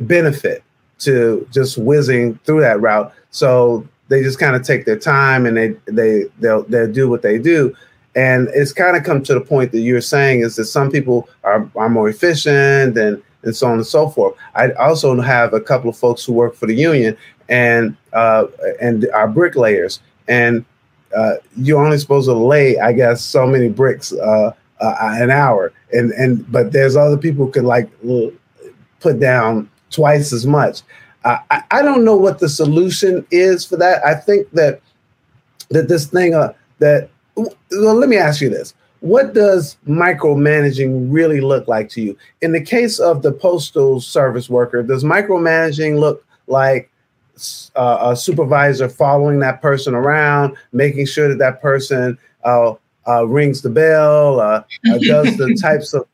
benefit 0.00 0.62
to 0.98 1.46
just 1.52 1.78
whizzing 1.78 2.38
through 2.44 2.60
that 2.60 2.80
route. 2.80 3.12
So 3.30 3.86
they 4.08 4.22
just 4.22 4.38
kind 4.38 4.56
of 4.56 4.62
take 4.62 4.84
their 4.84 4.98
time 4.98 5.46
and 5.46 5.56
they 5.56 5.68
they 5.86 6.24
they'll 6.38 6.62
they'll 6.64 6.92
do 6.92 7.08
what 7.08 7.22
they 7.22 7.38
do. 7.38 7.74
And 8.14 8.48
it's 8.54 8.72
kind 8.72 8.96
of 8.96 9.04
come 9.04 9.22
to 9.24 9.34
the 9.34 9.42
point 9.42 9.72
that 9.72 9.80
you're 9.80 10.00
saying 10.00 10.40
is 10.40 10.56
that 10.56 10.64
some 10.64 10.90
people 10.90 11.28
are, 11.44 11.70
are 11.76 11.88
more 11.88 12.08
efficient 12.08 12.96
and 12.96 13.22
and 13.42 13.54
so 13.54 13.68
on 13.68 13.74
and 13.74 13.86
so 13.86 14.08
forth. 14.08 14.34
I 14.54 14.72
also 14.72 15.20
have 15.20 15.54
a 15.54 15.60
couple 15.60 15.88
of 15.88 15.96
folks 15.96 16.24
who 16.24 16.32
work 16.32 16.54
for 16.54 16.66
the 16.66 16.74
union 16.74 17.16
and 17.48 17.96
uh, 18.12 18.46
and 18.80 19.08
are 19.14 19.28
bricklayers, 19.28 20.00
and 20.28 20.64
uh, 21.16 21.34
you're 21.56 21.82
only 21.82 21.98
supposed 21.98 22.28
to 22.28 22.34
lay, 22.34 22.78
I 22.78 22.92
guess, 22.92 23.24
so 23.24 23.46
many 23.46 23.68
bricks 23.68 24.12
uh, 24.12 24.52
uh 24.80 24.96
an 25.00 25.30
hour, 25.30 25.72
and 25.92 26.10
and 26.12 26.50
but 26.50 26.72
there's 26.72 26.96
other 26.96 27.16
people 27.16 27.46
who 27.46 27.52
can 27.52 27.64
like 27.64 27.88
put 29.00 29.20
down 29.20 29.70
twice 29.90 30.32
as 30.32 30.46
much. 30.46 30.82
Uh, 31.26 31.38
I, 31.50 31.62
I 31.72 31.82
don't 31.82 32.04
know 32.04 32.16
what 32.16 32.38
the 32.38 32.48
solution 32.48 33.26
is 33.32 33.66
for 33.66 33.76
that. 33.78 34.04
I 34.06 34.14
think 34.14 34.48
that 34.52 34.80
that 35.70 35.88
this 35.88 36.06
thing 36.06 36.34
uh, 36.34 36.52
that 36.78 37.10
well, 37.34 37.94
let 37.94 38.08
me 38.08 38.16
ask 38.16 38.40
you 38.40 38.48
this: 38.48 38.74
What 39.00 39.34
does 39.34 39.76
micromanaging 39.88 41.12
really 41.12 41.40
look 41.40 41.66
like 41.66 41.88
to 41.90 42.00
you? 42.00 42.16
In 42.42 42.52
the 42.52 42.60
case 42.60 43.00
of 43.00 43.22
the 43.22 43.32
postal 43.32 44.00
service 44.00 44.48
worker, 44.48 44.84
does 44.84 45.02
micromanaging 45.02 45.98
look 45.98 46.24
like 46.46 46.90
uh, 47.74 48.10
a 48.12 48.16
supervisor 48.16 48.88
following 48.88 49.40
that 49.40 49.60
person 49.60 49.94
around, 49.94 50.56
making 50.72 51.06
sure 51.06 51.28
that 51.28 51.38
that 51.38 51.60
person 51.60 52.16
uh, 52.44 52.74
uh, 53.08 53.26
rings 53.26 53.62
the 53.62 53.70
bell, 53.70 54.38
uh, 54.38 54.62
does 55.00 55.36
the 55.36 55.58
types 55.60 55.92
of 55.92 56.06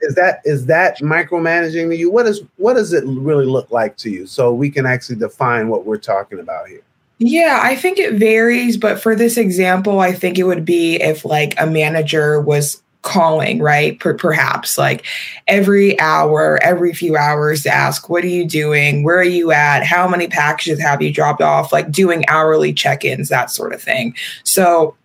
is, 0.00 0.14
that 0.14 0.40
is 0.44 0.66
that 0.66 0.98
micromanaging 0.98 1.88
to 1.88 1.96
you? 1.96 2.10
What 2.10 2.26
is 2.26 2.42
what 2.56 2.74
does 2.74 2.92
it 2.92 3.04
really 3.06 3.46
look 3.46 3.70
like 3.70 3.96
to 3.98 4.10
you? 4.10 4.26
So 4.26 4.52
we 4.52 4.70
can 4.70 4.86
actually 4.86 5.16
define 5.16 5.68
what 5.68 5.84
we're 5.84 5.98
talking 5.98 6.38
about 6.38 6.68
here. 6.68 6.82
Yeah, 7.18 7.60
I 7.62 7.76
think 7.76 7.98
it 7.98 8.14
varies, 8.14 8.76
but 8.76 9.00
for 9.00 9.14
this 9.14 9.36
example, 9.36 10.00
I 10.00 10.12
think 10.12 10.38
it 10.38 10.44
would 10.44 10.64
be 10.64 10.96
if 10.96 11.24
like 11.24 11.54
a 11.58 11.66
manager 11.66 12.40
was 12.40 12.82
calling, 13.02 13.60
right? 13.60 13.98
Per- 14.00 14.14
perhaps 14.14 14.78
like 14.78 15.04
every 15.46 15.98
hour, 16.00 16.58
every 16.62 16.94
few 16.94 17.16
hours 17.16 17.62
to 17.64 17.70
ask, 17.70 18.08
what 18.08 18.24
are 18.24 18.28
you 18.28 18.46
doing? 18.46 19.04
Where 19.04 19.18
are 19.18 19.24
you 19.24 19.52
at? 19.52 19.84
How 19.84 20.08
many 20.08 20.28
packages 20.28 20.80
have 20.80 21.02
you 21.02 21.12
dropped 21.12 21.42
off? 21.42 21.72
Like 21.72 21.90
doing 21.92 22.24
hourly 22.28 22.72
check 22.72 23.04
ins, 23.04 23.28
that 23.28 23.50
sort 23.50 23.72
of 23.72 23.82
thing. 23.82 24.16
So, 24.44 24.96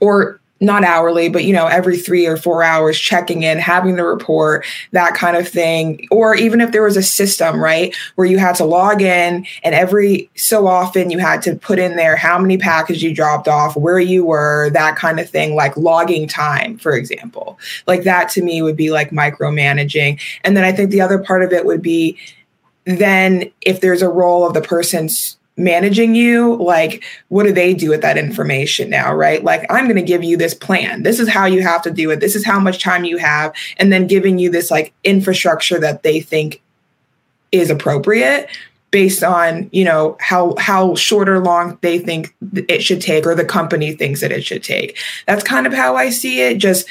or 0.00 0.40
not 0.60 0.84
hourly, 0.84 1.28
but 1.28 1.44
you 1.44 1.52
know, 1.52 1.66
every 1.66 1.96
three 1.96 2.26
or 2.26 2.36
four 2.36 2.62
hours, 2.62 2.98
checking 2.98 3.42
in, 3.42 3.58
having 3.58 3.96
the 3.96 4.04
report, 4.04 4.66
that 4.92 5.14
kind 5.14 5.36
of 5.36 5.48
thing. 5.48 6.06
Or 6.10 6.34
even 6.34 6.60
if 6.60 6.72
there 6.72 6.82
was 6.82 6.96
a 6.96 7.02
system, 7.02 7.62
right, 7.62 7.94
where 8.16 8.26
you 8.26 8.38
had 8.38 8.56
to 8.56 8.64
log 8.64 9.00
in 9.00 9.46
and 9.62 9.74
every 9.74 10.28
so 10.34 10.66
often 10.66 11.10
you 11.10 11.18
had 11.18 11.42
to 11.42 11.54
put 11.54 11.78
in 11.78 11.96
there 11.96 12.16
how 12.16 12.38
many 12.38 12.58
packages 12.58 13.02
you 13.02 13.14
dropped 13.14 13.48
off, 13.48 13.76
where 13.76 14.00
you 14.00 14.24
were, 14.24 14.70
that 14.70 14.96
kind 14.96 15.20
of 15.20 15.30
thing, 15.30 15.54
like 15.54 15.76
logging 15.76 16.26
time, 16.26 16.76
for 16.78 16.92
example. 16.92 17.58
Like 17.86 18.02
that 18.02 18.28
to 18.30 18.42
me 18.42 18.62
would 18.62 18.76
be 18.76 18.90
like 18.90 19.10
micromanaging. 19.10 20.20
And 20.44 20.56
then 20.56 20.64
I 20.64 20.72
think 20.72 20.90
the 20.90 21.00
other 21.00 21.18
part 21.18 21.42
of 21.42 21.52
it 21.52 21.64
would 21.64 21.82
be 21.82 22.18
then 22.84 23.50
if 23.60 23.80
there's 23.80 24.02
a 24.02 24.08
role 24.08 24.46
of 24.46 24.54
the 24.54 24.62
person's 24.62 25.37
managing 25.58 26.14
you 26.14 26.56
like 26.56 27.04
what 27.28 27.42
do 27.42 27.52
they 27.52 27.74
do 27.74 27.90
with 27.90 28.00
that 28.00 28.16
information 28.16 28.88
now 28.88 29.14
right? 29.14 29.44
Like 29.44 29.66
i'm 29.70 29.84
going 29.84 29.96
to 29.96 30.02
give 30.02 30.24
you 30.24 30.36
this 30.36 30.54
plan. 30.54 31.02
This 31.02 31.18
is 31.20 31.28
how 31.28 31.44
you 31.44 31.62
have 31.62 31.82
to 31.82 31.90
do 31.90 32.10
it. 32.10 32.20
This 32.20 32.36
is 32.36 32.46
how 32.46 32.60
much 32.60 32.82
time 32.82 33.04
you 33.04 33.18
have. 33.18 33.52
And 33.76 33.92
then 33.92 34.06
giving 34.06 34.38
you 34.38 34.50
this 34.50 34.70
like 34.70 34.94
infrastructure 35.04 35.78
that 35.80 36.02
they 36.02 36.20
think 36.20 36.62
is 37.52 37.70
appropriate 37.70 38.48
based 38.90 39.22
on 39.22 39.68
you 39.72 39.84
know 39.84 40.16
how 40.20 40.54
how 40.58 40.94
short 40.94 41.28
or 41.28 41.40
long 41.40 41.78
they 41.82 41.98
think 41.98 42.34
it 42.68 42.82
should 42.82 43.00
take 43.00 43.26
or 43.26 43.34
the 43.34 43.44
company 43.44 43.92
thinks 43.92 44.20
that 44.20 44.32
it 44.32 44.44
should 44.44 44.62
take. 44.62 44.98
That's 45.26 45.44
kind 45.44 45.66
of 45.66 45.72
how 45.72 45.96
i 45.96 46.10
see 46.10 46.40
it. 46.40 46.58
Just 46.58 46.86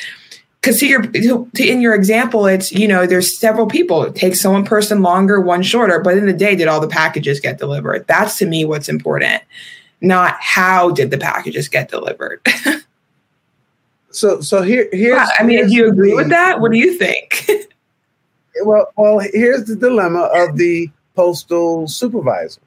because 0.68 0.82
to 0.82 0.88
your 0.88 1.02
to, 1.02 1.50
in 1.60 1.80
your 1.80 1.96
example, 1.96 2.46
it's 2.46 2.74
you 2.74 2.90
know 2.90 3.06
there's 3.06 3.38
several 3.38 3.68
people. 3.68 4.04
It 4.04 4.16
takes 4.16 4.44
one 4.44 4.66
person 4.66 5.02
longer, 5.02 5.40
one 5.40 5.64
shorter, 5.64 6.00
but 6.00 6.18
in 6.18 6.26
the 6.26 6.34
day, 6.34 6.58
did 6.58 6.68
all 6.68 6.82
the 6.82 6.90
packages 6.90 7.40
get 7.40 7.58
delivered? 7.58 8.06
That's 8.08 8.38
to 8.40 8.46
me 8.46 8.66
what's 8.66 8.90
important, 8.90 9.42
not 10.02 10.36
how 10.42 10.92
did 10.92 11.10
the 11.10 11.18
packages 11.18 11.70
get 11.70 11.88
delivered. 11.88 12.46
so 14.12 14.42
so 14.42 14.62
here 14.62 14.90
here's. 14.92 15.30
I 15.40 15.44
mean, 15.44 15.68
do 15.68 15.74
you 15.74 15.88
agree 15.88 16.14
with 16.14 16.30
that? 16.30 16.60
What 16.60 16.74
do 16.74 16.78
you 16.78 16.98
think? 16.98 17.50
well, 18.64 18.92
well, 18.98 19.20
here's 19.20 19.66
the 19.66 19.76
dilemma 19.78 20.30
of 20.34 20.58
the 20.58 20.90
postal 21.16 21.88
supervisor. 21.88 22.62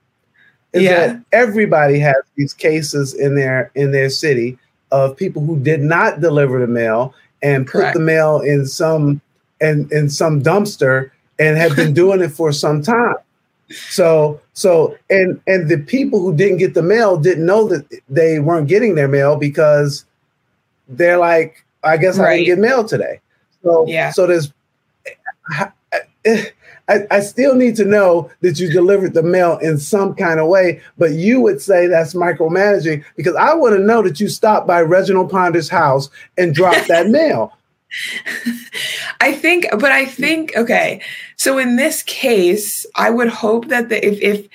Is 0.72 0.84
yeah. 0.84 1.06
that 1.06 1.24
everybody 1.32 1.98
has 1.98 2.16
these 2.36 2.54
cases 2.54 3.12
in 3.12 3.34
their 3.34 3.70
in 3.74 3.92
their 3.92 4.08
city 4.08 4.56
of 4.90 5.18
people 5.18 5.44
who 5.44 5.58
did 5.60 5.80
not 5.80 6.20
deliver 6.20 6.60
the 6.60 6.66
mail 6.66 7.14
and 7.42 7.66
put 7.66 7.80
Correct. 7.80 7.94
the 7.94 8.00
mail 8.00 8.40
in 8.40 8.66
some 8.66 9.20
in, 9.60 9.88
in 9.92 10.08
some 10.08 10.42
dumpster 10.42 11.10
and 11.38 11.56
have 11.56 11.76
been 11.76 11.94
doing 12.02 12.20
it 12.20 12.30
for 12.30 12.52
some 12.52 12.82
time. 12.82 13.16
So 13.68 14.40
so 14.54 14.96
and 15.10 15.40
and 15.46 15.68
the 15.68 15.78
people 15.78 16.20
who 16.20 16.34
didn't 16.34 16.58
get 16.58 16.74
the 16.74 16.82
mail 16.82 17.16
didn't 17.16 17.46
know 17.46 17.68
that 17.68 17.86
they 18.08 18.40
weren't 18.40 18.68
getting 18.68 18.94
their 18.96 19.08
mail 19.08 19.36
because 19.36 20.04
they're 20.88 21.18
like, 21.18 21.64
I 21.84 21.96
guess 21.96 22.18
right. 22.18 22.28
I 22.28 22.36
didn't 22.36 22.46
get 22.46 22.58
mail 22.58 22.84
today. 22.84 23.20
So 23.62 23.86
yeah. 23.86 24.10
So 24.10 24.26
there's 24.26 24.52
eh, 25.06 25.66
eh, 25.92 25.98
eh, 26.24 26.44
I, 26.90 27.06
I 27.10 27.20
still 27.20 27.54
need 27.54 27.76
to 27.76 27.84
know 27.84 28.30
that 28.40 28.58
you 28.58 28.70
delivered 28.70 29.14
the 29.14 29.22
mail 29.22 29.58
in 29.58 29.78
some 29.78 30.14
kind 30.14 30.40
of 30.40 30.48
way. 30.48 30.82
But 30.98 31.12
you 31.12 31.40
would 31.40 31.62
say 31.62 31.86
that's 31.86 32.14
micromanaging 32.14 33.04
because 33.16 33.36
I 33.36 33.54
want 33.54 33.76
to 33.76 33.82
know 33.82 34.02
that 34.02 34.18
you 34.18 34.28
stopped 34.28 34.66
by 34.66 34.82
Reginald 34.82 35.30
Ponder's 35.30 35.68
house 35.68 36.10
and 36.36 36.54
dropped 36.54 36.88
that 36.88 37.06
mail. 37.10 37.56
I 39.20 39.32
think, 39.32 39.66
but 39.72 39.92
I 39.92 40.04
think, 40.06 40.52
okay. 40.56 41.00
So 41.36 41.58
in 41.58 41.76
this 41.76 42.02
case, 42.02 42.86
I 42.94 43.10
would 43.10 43.28
hope 43.28 43.68
that 43.68 43.88
the, 43.88 44.04
if, 44.04 44.20
if, 44.20 44.48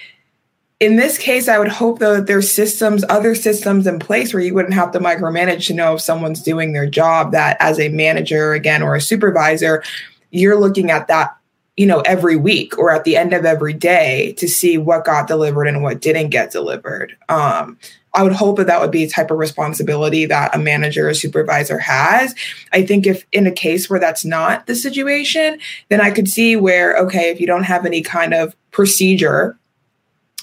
in 0.79 0.97
this 0.97 1.17
case, 1.17 1.47
I 1.47 1.57
would 1.57 1.69
hope 1.69 1.99
though 1.99 2.15
that 2.15 2.27
there's 2.27 2.51
systems, 2.51 3.03
other 3.07 3.33
systems 3.33 3.87
in 3.87 3.99
place 3.99 4.33
where 4.33 4.43
you 4.43 4.53
wouldn't 4.53 4.73
have 4.73 4.91
to 4.91 4.99
micromanage 4.99 5.67
to 5.67 5.73
know 5.73 5.95
if 5.95 6.01
someone's 6.01 6.41
doing 6.41 6.73
their 6.73 6.89
job. 6.89 7.31
That 7.31 7.57
as 7.59 7.79
a 7.79 7.89
manager, 7.89 8.53
again, 8.53 8.83
or 8.83 8.95
a 8.95 9.01
supervisor, 9.01 9.83
you're 10.31 10.59
looking 10.59 10.91
at 10.91 11.07
that, 11.07 11.35
you 11.77 11.85
know, 11.85 11.99
every 12.01 12.35
week 12.37 12.77
or 12.77 12.91
at 12.91 13.03
the 13.03 13.17
end 13.17 13.33
of 13.33 13.45
every 13.45 13.73
day 13.73 14.33
to 14.33 14.47
see 14.47 14.77
what 14.77 15.03
got 15.03 15.27
delivered 15.27 15.65
and 15.67 15.83
what 15.83 15.99
didn't 15.99 16.29
get 16.29 16.51
delivered. 16.51 17.17
Um, 17.27 17.77
I 18.13 18.23
would 18.23 18.31
hope 18.31 18.57
that 18.57 18.67
that 18.67 18.79
would 18.79 18.91
be 18.91 19.03
a 19.03 19.09
type 19.09 19.29
of 19.29 19.37
responsibility 19.37 20.25
that 20.25 20.55
a 20.55 20.57
manager 20.57 21.09
or 21.09 21.13
supervisor 21.13 21.77
has. 21.79 22.33
I 22.71 22.85
think 22.85 23.05
if 23.05 23.25
in 23.33 23.45
a 23.45 23.51
case 23.51 23.89
where 23.89 23.99
that's 23.99 24.23
not 24.23 24.67
the 24.67 24.75
situation, 24.75 25.59
then 25.89 25.99
I 25.99 26.11
could 26.11 26.29
see 26.29 26.55
where, 26.55 26.97
okay, 26.97 27.29
if 27.29 27.41
you 27.41 27.47
don't 27.47 27.63
have 27.63 27.85
any 27.85 28.01
kind 28.01 28.33
of 28.33 28.55
procedure, 28.71 29.57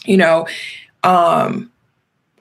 you 0.05 0.19
know, 0.19 0.47
um, 1.03 1.72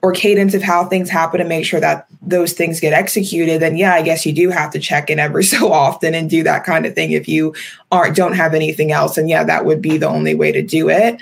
or 0.02 0.12
cadence 0.12 0.52
of 0.52 0.62
how 0.62 0.84
things 0.84 1.08
happen 1.08 1.38
to 1.38 1.46
make 1.46 1.64
sure 1.64 1.80
that 1.80 2.06
those 2.20 2.52
things 2.52 2.80
get 2.80 2.92
executed, 2.92 3.62
then 3.62 3.76
yeah, 3.76 3.94
I 3.94 4.02
guess 4.02 4.26
you 4.26 4.32
do 4.32 4.50
have 4.50 4.72
to 4.72 4.80
check 4.80 5.08
in 5.08 5.20
every 5.20 5.44
so 5.54 5.72
often 5.72 6.14
and 6.14 6.28
do 6.28 6.42
that 6.42 6.64
kind 6.64 6.84
of 6.84 6.94
thing 6.94 7.12
if 7.12 7.28
you 7.28 7.54
aren't 7.90 8.16
don't 8.16 8.34
have 8.34 8.54
anything 8.54 8.92
else. 8.92 9.16
And 9.16 9.28
yeah, 9.28 9.44
that 9.44 9.64
would 9.64 9.80
be 9.80 9.96
the 9.98 10.08
only 10.08 10.34
way 10.34 10.52
to 10.52 10.62
do 10.62 10.88
it 10.88 11.20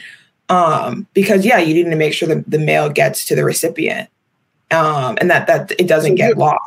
um, 0.50 1.06
because 1.14 1.44
yeah, 1.44 1.58
you 1.58 1.72
need 1.72 1.90
to 1.90 1.96
make 1.96 2.12
sure 2.12 2.28
that 2.28 2.50
the 2.50 2.58
mail 2.58 2.90
gets 2.90 3.24
to 3.26 3.36
the 3.36 3.44
recipient 3.44 4.10
um, 4.70 5.16
and 5.20 5.30
that 5.30 5.46
that 5.46 5.70
it 5.78 5.86
doesn't 5.86 6.12
so 6.12 6.16
get 6.16 6.36
lost. 6.36 6.58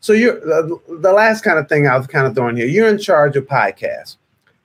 So 0.00 0.12
you're 0.12 0.36
uh, 0.52 0.76
the 0.88 1.12
last 1.12 1.42
kind 1.42 1.58
of 1.58 1.68
thing 1.68 1.86
I 1.86 1.96
was 1.96 2.06
kind 2.06 2.26
of 2.26 2.34
throwing 2.34 2.56
here. 2.56 2.66
You're 2.66 2.88
in 2.88 2.98
charge 2.98 3.36
of 3.36 3.46
podcasts, 3.46 4.16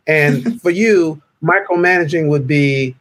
and 0.08 0.60
for 0.62 0.72
you, 0.72 1.22
micromanaging 1.44 2.29
would 2.29 2.48
be 2.48 2.96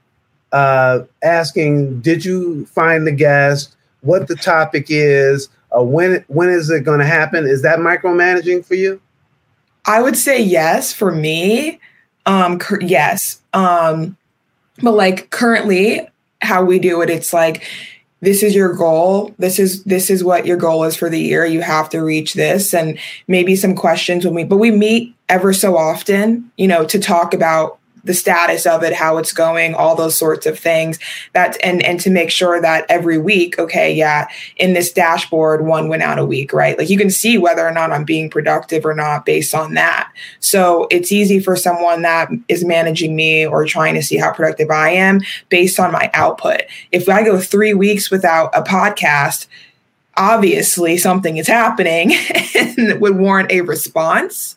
uh, 0.54 1.04
asking, 1.22 2.00
"Did 2.00 2.24
you 2.24 2.64
find 2.66 3.06
the 3.06 3.12
guest? 3.12 3.76
What 4.00 4.28
the 4.28 4.36
topic 4.36 4.86
is? 4.88 5.48
Uh, 5.76 5.82
when 5.82 6.24
when 6.28 6.48
is 6.48 6.70
it 6.70 6.84
going 6.84 7.00
to 7.00 7.06
happen? 7.06 7.44
Is 7.44 7.62
that 7.62 7.78
micromanaging 7.78 8.64
for 8.64 8.74
you?" 8.74 9.00
I 9.86 10.00
would 10.00 10.16
say 10.16 10.40
yes 10.40 10.94
for 10.94 11.12
me. 11.12 11.78
Um, 12.24 12.58
cur- 12.58 12.80
yes. 12.80 13.42
Um, 13.52 14.16
but 14.82 14.92
like 14.92 15.30
currently 15.30 16.08
how 16.42 16.62
we 16.64 16.78
do 16.78 17.00
it 17.00 17.10
it's 17.10 17.32
like 17.32 17.64
this 18.20 18.42
is 18.42 18.54
your 18.54 18.72
goal 18.74 19.34
this 19.38 19.58
is 19.58 19.84
this 19.84 20.10
is 20.10 20.24
what 20.24 20.46
your 20.46 20.56
goal 20.56 20.84
is 20.84 20.96
for 20.96 21.08
the 21.08 21.20
year 21.20 21.44
you 21.44 21.62
have 21.62 21.88
to 21.88 22.00
reach 22.00 22.34
this 22.34 22.74
and 22.74 22.98
maybe 23.28 23.56
some 23.56 23.74
questions 23.74 24.24
when 24.24 24.34
we 24.34 24.44
but 24.44 24.56
we 24.56 24.70
meet 24.70 25.14
ever 25.28 25.52
so 25.52 25.76
often 25.76 26.50
you 26.56 26.68
know 26.68 26.84
to 26.84 26.98
talk 26.98 27.32
about 27.34 27.78
the 28.04 28.14
status 28.14 28.66
of 28.66 28.82
it, 28.82 28.92
how 28.92 29.16
it's 29.18 29.32
going, 29.32 29.74
all 29.74 29.96
those 29.96 30.16
sorts 30.16 30.46
of 30.46 30.58
things. 30.58 30.98
That 31.32 31.56
and 31.62 31.82
and 31.82 31.98
to 32.00 32.10
make 32.10 32.30
sure 32.30 32.60
that 32.60 32.86
every 32.88 33.18
week, 33.18 33.58
okay, 33.58 33.92
yeah, 33.92 34.28
in 34.56 34.74
this 34.74 34.92
dashboard, 34.92 35.64
one 35.66 35.88
went 35.88 36.02
out 36.02 36.18
a 36.18 36.26
week, 36.26 36.52
right? 36.52 36.78
Like 36.78 36.90
you 36.90 36.98
can 36.98 37.10
see 37.10 37.38
whether 37.38 37.66
or 37.66 37.72
not 37.72 37.90
I'm 37.90 38.04
being 38.04 38.30
productive 38.30 38.84
or 38.84 38.94
not 38.94 39.26
based 39.26 39.54
on 39.54 39.74
that. 39.74 40.12
So 40.40 40.86
it's 40.90 41.10
easy 41.10 41.40
for 41.40 41.56
someone 41.56 42.02
that 42.02 42.28
is 42.48 42.64
managing 42.64 43.16
me 43.16 43.46
or 43.46 43.64
trying 43.66 43.94
to 43.94 44.02
see 44.02 44.16
how 44.16 44.32
productive 44.32 44.70
I 44.70 44.90
am 44.90 45.20
based 45.48 45.80
on 45.80 45.92
my 45.92 46.10
output. 46.14 46.62
If 46.92 47.08
I 47.08 47.24
go 47.24 47.40
three 47.40 47.74
weeks 47.74 48.10
without 48.10 48.50
a 48.54 48.62
podcast, 48.62 49.46
obviously 50.16 50.96
something 50.96 51.36
is 51.38 51.48
happening 51.48 52.12
and 52.54 53.00
would 53.00 53.16
warrant 53.16 53.50
a 53.50 53.62
response 53.62 54.56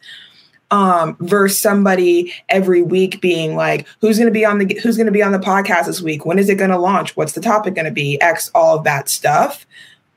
um 0.71 1.15
versus 1.21 1.59
somebody 1.59 2.33
every 2.49 2.81
week 2.81 3.21
being 3.21 3.55
like 3.55 3.87
who's 4.01 4.17
going 4.17 4.27
to 4.27 4.33
be 4.33 4.45
on 4.45 4.57
the 4.57 4.79
who's 4.83 4.97
going 4.97 5.05
to 5.05 5.11
be 5.11 5.23
on 5.23 5.31
the 5.31 5.39
podcast 5.39 5.85
this 5.85 6.01
week 6.01 6.25
when 6.25 6.37
is 6.37 6.49
it 6.49 6.55
going 6.55 6.69
to 6.69 6.77
launch 6.77 7.15
what's 7.15 7.33
the 7.33 7.41
topic 7.41 7.73
going 7.73 7.85
to 7.85 7.91
be 7.91 8.21
x 8.21 8.51
all 8.53 8.77
of 8.77 8.83
that 8.83 9.07
stuff 9.07 9.65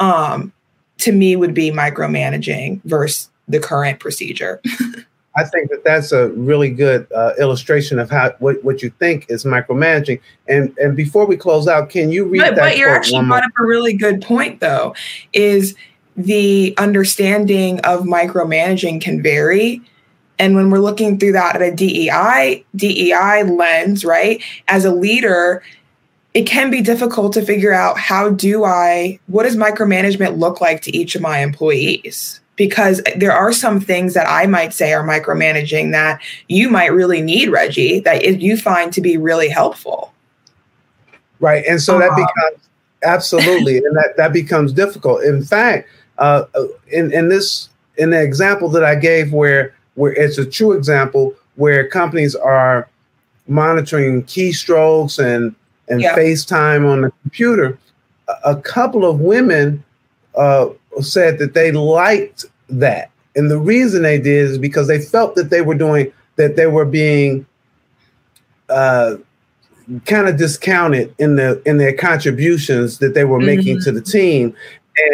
um 0.00 0.52
to 0.98 1.12
me 1.12 1.36
would 1.36 1.54
be 1.54 1.70
micromanaging 1.70 2.80
versus 2.84 3.30
the 3.48 3.60
current 3.60 4.00
procedure 4.00 4.60
I 5.36 5.44
think 5.44 5.70
that 5.70 5.84
that's 5.84 6.10
a 6.10 6.28
really 6.30 6.70
good 6.70 7.06
uh, 7.14 7.32
illustration 7.38 7.98
of 7.98 8.10
how 8.10 8.34
what, 8.40 8.62
what 8.64 8.82
you 8.82 8.90
think 8.90 9.26
is 9.28 9.44
micromanaging. 9.44 10.20
And 10.48 10.76
and 10.78 10.96
before 10.96 11.24
we 11.24 11.36
close 11.36 11.68
out, 11.68 11.88
can 11.88 12.10
you 12.10 12.24
read 12.24 12.40
but, 12.40 12.56
that? 12.56 12.62
But 12.62 12.78
you're 12.78 12.90
actually 12.90 13.26
brought 13.26 13.44
up 13.44 13.52
a 13.58 13.64
really 13.64 13.92
good 13.92 14.22
point, 14.22 14.60
though. 14.60 14.94
Is 15.32 15.76
the 16.16 16.74
understanding 16.78 17.80
of 17.80 18.00
micromanaging 18.00 19.00
can 19.00 19.22
vary 19.22 19.80
and 20.40 20.57
when 20.57 20.70
we're 20.70 20.79
looking 20.79 21.18
through 21.18 21.33
that 21.33 21.55
at 21.55 21.62
a 21.62 21.70
DEI 21.74 22.64
DEI 22.74 23.44
lens, 23.44 24.05
right? 24.05 24.42
As 24.66 24.85
a 24.87 24.90
leader, 24.90 25.62
it 26.33 26.46
can 26.46 26.70
be 26.70 26.81
difficult 26.81 27.35
to 27.35 27.42
figure 27.42 27.74
out 27.74 27.98
how 27.98 28.31
do 28.31 28.64
I 28.64 29.20
what 29.26 29.42
does 29.42 29.55
micromanagement 29.55 30.38
look 30.38 30.61
like 30.61 30.81
to 30.83 30.96
each 30.96 31.14
of 31.14 31.20
my 31.20 31.40
employees? 31.40 32.40
Because 32.57 33.03
there 33.16 33.33
are 33.33 33.53
some 33.53 33.81
things 33.81 34.14
that 34.14 34.26
I 34.26 34.46
might 34.46 34.72
say 34.72 34.92
are 34.92 35.07
micromanaging 35.07 35.92
that 35.92 36.20
you 36.48 36.68
might 36.68 36.92
really 36.92 37.22
need, 37.22 37.50
Reggie, 37.50 38.00
that 38.00 38.40
you 38.40 38.57
find 38.57 38.92
to 38.94 39.00
be 39.00 39.16
really 39.16 39.48
helpful. 39.48 40.12
Right. 41.38 41.64
And 41.66 41.81
so 41.81 41.98
that 41.98 42.11
uh-huh. 42.11 42.26
becomes 42.26 42.68
absolutely, 43.03 43.79
and 43.79 43.96
that, 43.96 44.14
that 44.18 44.35
becomes 44.35 44.74
difficult. 44.74 45.22
In 45.22 45.42
fact, 45.42 45.88
uh, 46.18 46.44
in, 46.88 47.11
in 47.12 47.31
this, 47.31 47.70
in 47.96 48.11
the 48.11 48.22
example 48.22 48.68
that 48.70 48.85
I 48.85 48.94
gave 48.94 49.33
where 49.33 49.74
where 49.94 50.12
it's 50.12 50.38
a 50.38 50.46
true 50.46 50.72
example 50.72 51.35
where 51.57 51.87
companies 51.87 52.35
are 52.35 52.88
monitoring 53.46 54.22
keystrokes 54.24 55.18
and 55.18 55.55
and 55.88 56.00
yeah. 56.00 56.16
FaceTime 56.16 56.88
on 56.88 57.00
the 57.03 57.12
computer. 57.22 57.79
A, 58.29 58.53
a 58.53 58.57
couple 58.57 59.05
of 59.05 59.20
women 59.20 59.83
uh, 60.37 60.68
said 61.00 61.38
that 61.38 61.55
they 61.55 61.72
liked 61.72 62.44
that, 62.68 63.11
and 63.35 63.50
the 63.50 63.59
reason 63.59 64.03
they 64.03 64.18
did 64.18 64.50
is 64.50 64.59
because 64.59 64.87
they 64.87 65.00
felt 65.00 65.35
that 65.35 65.50
they 65.50 65.62
were 65.62 65.74
doing 65.74 66.12
that 66.37 66.57
they 66.57 66.66
were 66.66 66.85
being 66.85 67.44
uh, 68.68 69.16
kind 70.07 70.29
of 70.29 70.37
discounted 70.37 71.14
in 71.18 71.37
the 71.37 71.61
in 71.66 71.79
their 71.79 71.92
contributions 71.92 72.98
that 72.98 73.14
they 73.14 73.24
were 73.24 73.38
mm-hmm. 73.38 73.57
making 73.57 73.81
to 73.81 73.92
the 73.92 74.00
team 74.00 74.55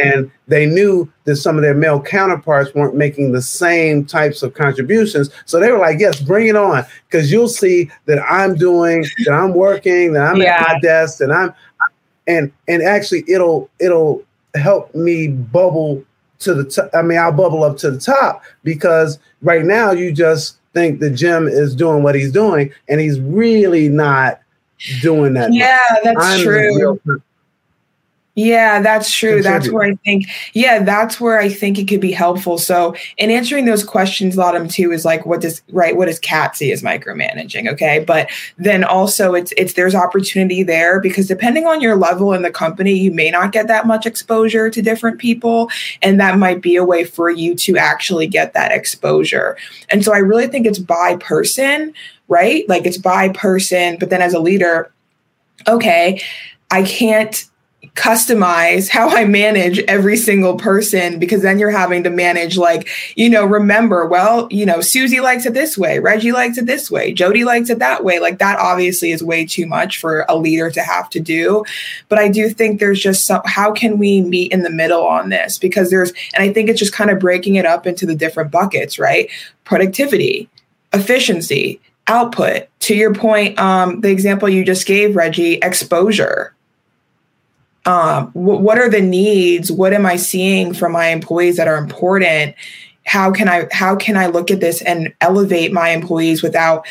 and 0.03 0.31
they 0.49 0.67
knew 0.67 1.11
that 1.25 1.37
some 1.37 1.57
of 1.57 1.63
their 1.63 1.75
male 1.75 2.01
counterparts 2.01 2.75
weren't 2.75 2.95
making 2.95 3.33
the 3.33 3.43
same 3.43 4.05
types 4.05 4.43
of 4.43 4.55
contributions. 4.55 5.31
So 5.45 5.59
they 5.59 5.71
were 5.71 5.79
like, 5.79 5.99
yes, 5.99 6.21
bring 6.21 6.47
it 6.47 6.57
on. 6.57 6.85
Because 7.09 7.31
you'll 7.31 7.49
see 7.49 7.91
that 8.07 8.19
I'm 8.23 8.55
doing, 8.55 9.05
that 9.25 9.33
I'm 9.33 9.55
working, 9.55 10.13
that 10.15 10.27
I'm 10.27 10.37
yeah. 10.37 10.61
at 10.61 10.69
my 10.69 10.81
desk, 10.81 11.21
and 11.21 11.33
I'm 11.33 11.55
and 12.27 12.53
and 12.69 12.83
actually 12.83 13.25
it'll 13.29 13.71
it'll 13.79 14.25
help 14.55 14.95
me 14.95 15.29
bubble 15.29 16.05
to 16.41 16.55
the 16.55 16.65
top. 16.65 16.91
I 16.95 17.03
mean, 17.03 17.19
I'll 17.19 17.33
bubble 17.33 17.65
up 17.65 17.77
to 17.79 17.91
the 17.91 17.99
top 17.99 18.43
because 18.65 19.19
right 19.43 19.65
now 19.65 19.93
you 19.93 20.13
just 20.13 20.59
think 20.75 21.01
that 21.01 21.11
Jim 21.11 21.49
is 21.49 21.75
doing 21.75 22.03
what 22.03 22.15
he's 22.15 22.33
doing, 22.33 22.73
and 22.89 23.01
he's 23.01 23.21
really 23.21 23.89
not 23.89 24.41
doing 25.01 25.35
that. 25.35 25.53
Yeah, 25.53 25.79
much. 25.91 26.01
that's 26.05 26.25
I'm 26.25 26.43
true. 26.43 27.23
Yeah, 28.39 28.83
that's 28.83 29.11
true. 29.15 29.41
That's 29.41 29.71
where 29.71 29.89
I 29.89 29.95
think, 30.05 30.27
yeah, 30.53 30.83
that's 30.83 31.19
where 31.19 31.39
I 31.39 31.49
think 31.49 31.79
it 31.79 31.89
could 31.89 32.03
be 32.03 32.13
helpful. 32.13 32.59
So, 32.59 32.95
in 33.17 33.31
answering 33.31 33.65
those 33.65 33.83
questions, 33.83 34.37
a 34.37 34.41
lot 34.41 34.55
of 34.55 34.61
them 34.61 34.69
too 34.69 34.93
is 34.93 35.07
like, 35.07 35.25
what 35.25 35.41
does 35.41 35.63
right? 35.73 35.97
What 35.97 36.05
does 36.05 36.19
Kat 36.19 36.55
see 36.55 36.71
as 36.71 36.83
micromanaging? 36.83 37.67
Okay, 37.73 38.05
but 38.07 38.29
then 38.59 38.85
also 38.85 39.33
it's 39.33 39.55
it's 39.57 39.73
there's 39.73 39.95
opportunity 39.95 40.63
there 40.63 41.01
because 41.01 41.27
depending 41.27 41.67
on 41.67 41.81
your 41.81 41.97
level 41.97 42.35
in 42.35 42.43
the 42.43 42.51
company, 42.51 42.93
you 42.93 43.11
may 43.11 43.31
not 43.31 43.53
get 43.53 43.69
that 43.69 43.87
much 43.87 44.05
exposure 44.05 44.69
to 44.69 44.83
different 44.83 45.19
people, 45.19 45.71
and 46.03 46.21
that 46.21 46.37
might 46.39 46.61
be 46.61 46.77
a 46.77 46.85
way 46.85 47.05
for 47.05 47.31
you 47.31 47.55
to 47.55 47.79
actually 47.79 48.27
get 48.27 48.53
that 48.53 48.71
exposure. 48.71 49.57
And 49.89 50.05
so, 50.05 50.13
I 50.13 50.19
really 50.19 50.47
think 50.47 50.67
it's 50.67 50.79
by 50.79 51.17
person, 51.17 51.95
right? 52.29 52.69
Like 52.69 52.85
it's 52.85 52.99
by 52.99 53.31
person, 53.31 53.97
but 53.99 54.11
then 54.11 54.21
as 54.21 54.35
a 54.35 54.41
leader, 54.41 54.93
okay, 55.67 56.21
I 56.71 56.83
can't 56.83 57.47
customize 57.97 58.89
how 58.89 59.09
I 59.09 59.25
manage 59.25 59.79
every 59.81 60.17
single 60.17 60.57
person 60.57 61.19
because 61.19 61.43
then 61.43 61.59
you're 61.59 61.71
having 61.71 62.05
to 62.05 62.11
manage, 62.11 62.57
like, 62.57 62.89
you 63.17 63.29
know, 63.29 63.45
remember, 63.45 64.07
well, 64.07 64.47
you 64.51 64.67
know, 64.67 64.81
Susie 64.81 65.21
likes 65.21 65.47
it 65.47 65.55
this 65.55 65.77
way, 65.77 65.99
Reggie 65.99 66.31
likes 66.31 66.59
it 66.59 66.67
this 66.67 66.91
way, 66.91 67.13
Jody 67.13 67.45
likes 67.45 67.71
it 67.71 67.79
that 67.79 68.05
way. 68.05 68.21
Like, 68.21 68.39
that 68.39 68.59
obviously 68.59 69.11
is 69.11 69.23
way 69.23 69.47
too 69.47 69.67
much 69.67 69.99
for 69.99 70.27
a 70.29 70.37
leader 70.37 70.71
to 70.71 70.83
have 70.83 71.09
to 71.11 71.21
do. 71.21 71.65
But 72.09 72.19
I 72.19 72.29
do 72.29 72.51
think 72.51 72.79
there's 72.79 73.01
just 73.01 73.27
some, 73.27 73.41
how 73.47 73.73
can 73.73 73.99
we 73.99 74.21
meet 74.21 74.53
in 74.53 74.63
the 74.63 74.71
middle 74.71 75.05
on 75.05 75.31
this? 75.31 75.59
Because 75.59 75.91
there's, 75.91 76.13
and 76.35 76.43
I 76.43 76.53
think 76.53 76.69
it's 76.69 76.79
just 76.79 76.93
kind 76.93 77.11
of 77.11 77.19
breaking 77.19 77.55
it 77.55 77.65
up 77.65 77.87
into 77.87 78.05
the 78.05 78.15
different 78.15 78.51
buckets, 78.51 78.99
right? 78.99 79.31
Productivity, 79.65 80.51
efficiency, 80.93 81.81
output. 82.09 82.69
To 82.81 82.95
your 82.95 83.15
point, 83.15 83.59
um, 83.59 84.03
the 84.03 84.11
example 84.11 84.49
you 84.49 84.65
just 84.65 84.87
gave, 84.87 85.17
Reggie, 85.17 85.55
exposure. 85.55 86.53
Um, 87.87 88.33
w- 88.35 88.61
what 88.61 88.79
are 88.79 88.91
the 88.91 89.01
needs? 89.01 89.71
What 89.71 89.93
am 89.93 90.05
I 90.05 90.17
seeing 90.17 90.75
from 90.75 90.93
my 90.93 91.07
employees 91.07 91.57
that 91.57 91.69
are 91.69 91.77
important? 91.77 92.55
How 93.05 93.31
can 93.31 93.49
I 93.49 93.69
how 93.73 93.95
can 93.97 94.17
I 94.17 94.27
look 94.27 94.51
at 94.51 94.61
this 94.61 94.83
and 94.83 95.15
elevate 95.21 95.73
my 95.73 95.91
employees 95.91 96.43
without 96.43 96.87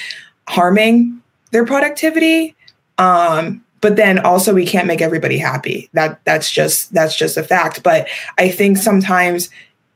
harming 0.48 1.22
their 1.52 1.66
productivity? 1.66 2.56
Um, 2.98 3.64
but 3.82 3.98
then 3.98 4.20
also 4.20 4.54
we 4.54 4.66
can't 4.66 4.88
make 4.88 5.02
everybody 5.02 5.38
happy. 5.38 5.90
That 5.94 6.24
that's 6.24 6.50
just 6.50 6.94
that's 6.94 7.16
just 7.16 7.38
a 7.38 7.44
fact. 7.44 7.84
But 7.84 8.08
I 8.38 8.50
think 8.50 8.78
sometimes 8.78 9.50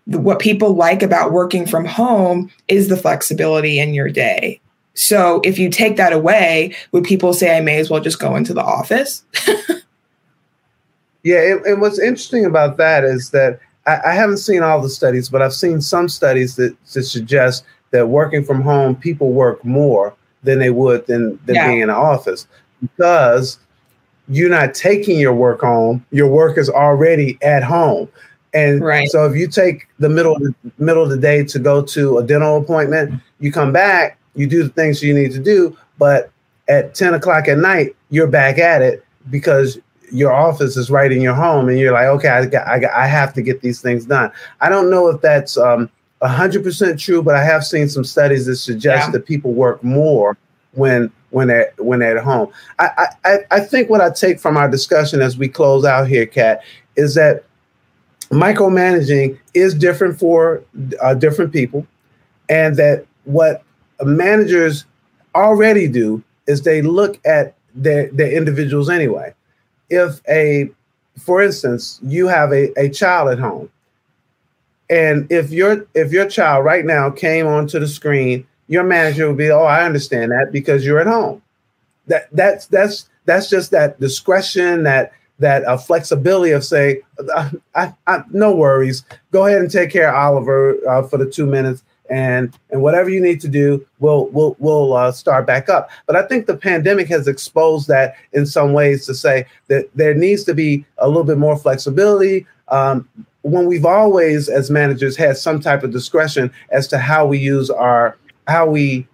what 0.05 0.39
people 0.39 0.73
like 0.73 1.01
about 1.01 1.31
working 1.31 1.65
from 1.65 1.85
home 1.85 2.51
is 2.67 2.89
the 2.89 2.97
flexibility 2.97 3.79
in 3.79 3.93
your 3.93 4.09
day. 4.09 4.59
So 4.95 5.39
if 5.45 5.57
you 5.57 5.69
take 5.69 5.95
that 5.95 6.11
away, 6.11 6.75
would 6.91 7.03
people 7.03 7.33
say 7.33 7.55
I 7.55 7.61
may 7.61 7.79
as 7.79 7.89
well 7.89 8.01
just 8.01 8.19
go 8.19 8.35
into 8.35 8.53
the 8.53 8.63
office? 8.63 9.23
yeah, 11.23 11.51
and, 11.51 11.65
and, 11.65 11.81
what's 11.81 11.99
interesting 11.99 12.45
about 12.45 12.77
that 12.77 13.03
is 13.03 13.31
that 13.31 13.59
I, 13.85 13.99
I, 14.05 14.13
haven't 14.13 14.37
seen 14.37 14.63
all 14.63 14.81
the 14.81 14.89
studies, 14.89 15.29
but 15.29 15.41
I've 15.41 15.53
seen 15.53 15.81
some 15.81 16.07
studies 16.07 16.55
that, 16.55 16.75
that 16.93 17.03
suggest 17.03 17.65
that 17.91 18.07
working 18.07 18.43
from 18.43 18.61
home, 18.61 18.95
people 18.95 19.31
work 19.31 19.63
more 19.65 20.15
than 20.43 20.59
they 20.59 20.69
would 20.69 21.05
than, 21.07 21.39
than 21.45 21.55
yeah. 21.55 21.67
being 21.67 21.79
in 21.79 21.89
an 21.89 21.95
office 21.95 22.47
because 22.81 23.59
you're 24.29 24.49
not 24.49 24.73
taking 24.73 25.19
your 25.19 25.33
work 25.33 25.61
home. 25.61 26.05
Your 26.11 26.27
work 26.27 26.57
is 26.57 26.69
already 26.69 27.37
at 27.41 27.63
home. 27.63 28.07
And 28.53 28.81
right. 28.81 29.09
so 29.09 29.25
if 29.25 29.35
you 29.35 29.47
take 29.47 29.87
the 29.99 30.09
middle 30.09 30.37
the 30.39 30.53
middle 30.77 31.03
of 31.03 31.09
the 31.09 31.17
day 31.17 31.43
to 31.45 31.59
go 31.59 31.83
to 31.83 32.19
a 32.19 32.23
dental 32.23 32.57
appointment, 32.57 33.21
you 33.39 33.51
come 33.51 33.71
back, 33.71 34.17
you 34.35 34.47
do 34.47 34.63
the 34.63 34.69
things 34.69 35.03
you 35.03 35.13
need 35.13 35.31
to 35.33 35.39
do, 35.39 35.77
but 35.97 36.31
at 36.67 36.95
10 36.95 37.15
o'clock 37.15 37.47
at 37.47 37.57
night, 37.57 37.95
you're 38.09 38.27
back 38.27 38.57
at 38.57 38.81
it 38.81 39.03
because 39.29 39.79
your 40.11 40.31
office 40.31 40.77
is 40.77 40.89
right 40.89 41.11
in 41.11 41.21
your 41.21 41.33
home 41.33 41.69
and 41.69 41.79
you're 41.79 41.93
like, 41.93 42.07
okay, 42.07 42.29
I 42.29 42.45
got, 42.45 42.67
I, 42.67 42.79
got, 42.79 42.91
I 42.93 43.07
have 43.07 43.33
to 43.33 43.41
get 43.41 43.61
these 43.61 43.81
things 43.81 44.05
done. 44.05 44.31
I 44.61 44.69
don't 44.69 44.89
know 44.89 45.07
if 45.07 45.21
that's 45.21 45.57
um, 45.57 45.89
100% 46.21 46.99
true, 46.99 47.21
but 47.21 47.35
I 47.35 47.43
have 47.43 47.65
seen 47.65 47.87
some 47.89 48.03
studies 48.03 48.45
that 48.45 48.57
suggest 48.57 49.07
yeah. 49.07 49.11
that 49.11 49.25
people 49.25 49.53
work 49.53 49.83
more 49.83 50.37
when 50.73 51.11
when 51.31 51.47
they're 51.47 51.71
when 51.77 51.99
they're 51.99 52.17
at 52.17 52.23
home. 52.23 52.51
I, 52.79 53.07
I 53.23 53.37
I 53.51 53.59
think 53.59 53.89
what 53.89 54.01
I 54.01 54.09
take 54.09 54.39
from 54.39 54.57
our 54.57 54.69
discussion 54.69 55.21
as 55.21 55.37
we 55.37 55.47
close 55.47 55.85
out 55.85 56.07
here, 56.07 56.25
Kat, 56.25 56.63
is 56.95 57.15
that 57.15 57.43
micromanaging 58.31 59.37
is 59.53 59.73
different 59.75 60.19
for 60.19 60.63
uh, 61.01 61.13
different 61.13 61.53
people, 61.53 61.85
and 62.49 62.75
that 62.77 63.05
what 63.25 63.63
managers 64.03 64.85
already 65.35 65.87
do 65.87 66.23
is 66.47 66.63
they 66.63 66.81
look 66.81 67.19
at 67.25 67.55
their, 67.75 68.09
their 68.11 68.31
individuals 68.31 68.89
anyway. 68.89 69.33
If 69.89 70.21
a, 70.27 70.69
for 71.17 71.41
instance, 71.41 71.99
you 72.03 72.27
have 72.27 72.51
a, 72.51 72.71
a 72.79 72.89
child 72.89 73.29
at 73.29 73.39
home, 73.39 73.69
and 74.89 75.31
if 75.31 75.51
your 75.51 75.87
if 75.93 76.11
your 76.11 76.27
child 76.27 76.65
right 76.65 76.85
now 76.85 77.09
came 77.09 77.47
onto 77.47 77.79
the 77.79 77.87
screen, 77.87 78.47
your 78.67 78.83
manager 78.83 79.27
would 79.27 79.37
be, 79.37 79.51
oh, 79.51 79.63
I 79.63 79.83
understand 79.83 80.31
that 80.31 80.51
because 80.51 80.85
you're 80.85 80.99
at 80.99 81.07
home. 81.07 81.41
That 82.07 82.27
that's 82.31 82.67
that's 82.67 83.09
that's 83.25 83.49
just 83.49 83.71
that 83.71 83.99
discretion, 83.99 84.83
that 84.83 85.11
that 85.39 85.63
uh, 85.65 85.77
flexibility 85.77 86.51
of 86.51 86.63
saying, 86.63 87.01
I, 87.75 87.93
I, 88.07 88.23
no 88.31 88.53
worries, 88.55 89.05
go 89.31 89.45
ahead 89.45 89.61
and 89.61 89.71
take 89.71 89.89
care 89.89 90.09
of 90.09 90.15
Oliver 90.15 90.77
uh, 90.87 91.03
for 91.03 91.17
the 91.17 91.29
two 91.29 91.45
minutes, 91.45 91.83
and 92.09 92.57
and 92.71 92.81
whatever 92.81 93.09
you 93.09 93.21
need 93.21 93.39
to 93.41 93.47
do, 93.47 93.85
we'll 93.99 94.27
we'll 94.27 94.55
we'll 94.59 94.93
uh, 94.93 95.11
start 95.11 95.45
back 95.45 95.69
up. 95.69 95.89
But 96.07 96.15
I 96.15 96.23
think 96.27 96.45
the 96.45 96.57
pandemic 96.57 97.07
has 97.07 97.27
exposed 97.27 97.87
that 97.87 98.15
in 98.33 98.45
some 98.45 98.73
ways 98.73 99.05
to 99.05 99.13
say 99.13 99.45
that 99.67 99.89
there 99.95 100.13
needs 100.13 100.43
to 100.45 100.53
be 100.53 100.85
a 100.97 101.07
little 101.07 101.23
bit 101.23 101.37
more 101.37 101.57
flexibility. 101.57 102.45
Um, 102.69 103.07
when 103.41 103.65
we've 103.67 103.85
always, 103.85 104.49
as 104.49 104.69
managers, 104.69 105.15
had 105.15 105.37
some 105.37 105.59
type 105.59 105.83
of 105.83 105.91
discretion 105.91 106.51
as 106.71 106.87
to 106.89 106.97
how 106.97 107.25
we 107.25 107.37
use 107.37 107.69
our 107.69 108.17
how 108.47 108.65
we 108.65 109.07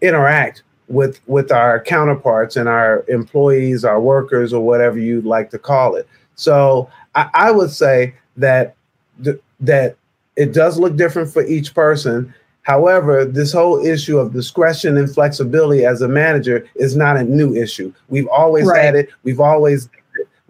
interact 0.00 0.62
with 0.88 1.20
with 1.26 1.50
our 1.50 1.80
counterparts 1.80 2.56
and 2.56 2.68
our 2.68 3.04
employees, 3.08 3.84
our 3.84 4.00
workers, 4.00 4.52
or 4.52 4.64
whatever 4.64 4.98
you'd 4.98 5.24
like 5.24 5.50
to 5.50 5.58
call 5.58 5.96
it. 5.96 6.06
So 6.34 6.90
I, 7.14 7.30
I 7.34 7.50
would 7.50 7.70
say 7.70 8.14
that 8.36 8.76
th- 9.22 9.40
that 9.60 9.96
it 10.36 10.52
does 10.52 10.78
look 10.78 10.96
different 10.96 11.32
for 11.32 11.44
each 11.44 11.74
person. 11.74 12.32
However, 12.62 13.24
this 13.24 13.52
whole 13.52 13.84
issue 13.84 14.18
of 14.18 14.32
discretion 14.32 14.96
and 14.96 15.12
flexibility 15.12 15.84
as 15.84 16.00
a 16.00 16.08
manager 16.08 16.68
is 16.76 16.94
not 16.94 17.16
a 17.16 17.24
new 17.24 17.54
issue. 17.54 17.92
We've 18.08 18.28
always 18.28 18.66
right. 18.66 18.84
had 18.84 18.94
it. 18.94 19.10
We've 19.24 19.40
always 19.40 19.88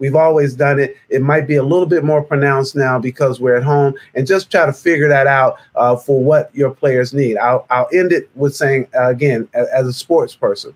We've 0.03 0.15
always 0.17 0.53
done 0.53 0.79
it. 0.79 0.97
It 1.07 1.21
might 1.21 1.47
be 1.47 1.55
a 1.55 1.63
little 1.63 1.85
bit 1.85 2.03
more 2.03 2.21
pronounced 2.21 2.75
now 2.75 2.99
because 2.99 3.39
we're 3.39 3.55
at 3.55 3.63
home, 3.63 3.93
and 4.15 4.27
just 4.27 4.51
try 4.51 4.65
to 4.65 4.73
figure 4.73 5.07
that 5.07 5.27
out 5.27 5.57
uh, 5.75 5.95
for 5.95 6.21
what 6.21 6.53
your 6.53 6.71
players 6.71 7.13
need. 7.13 7.37
I'll, 7.37 7.65
I'll 7.69 7.87
end 7.93 8.11
it 8.11 8.29
with 8.35 8.53
saying 8.53 8.87
uh, 8.93 9.07
again, 9.07 9.47
as 9.53 9.87
a 9.87 9.93
sports 9.93 10.35
person, 10.35 10.75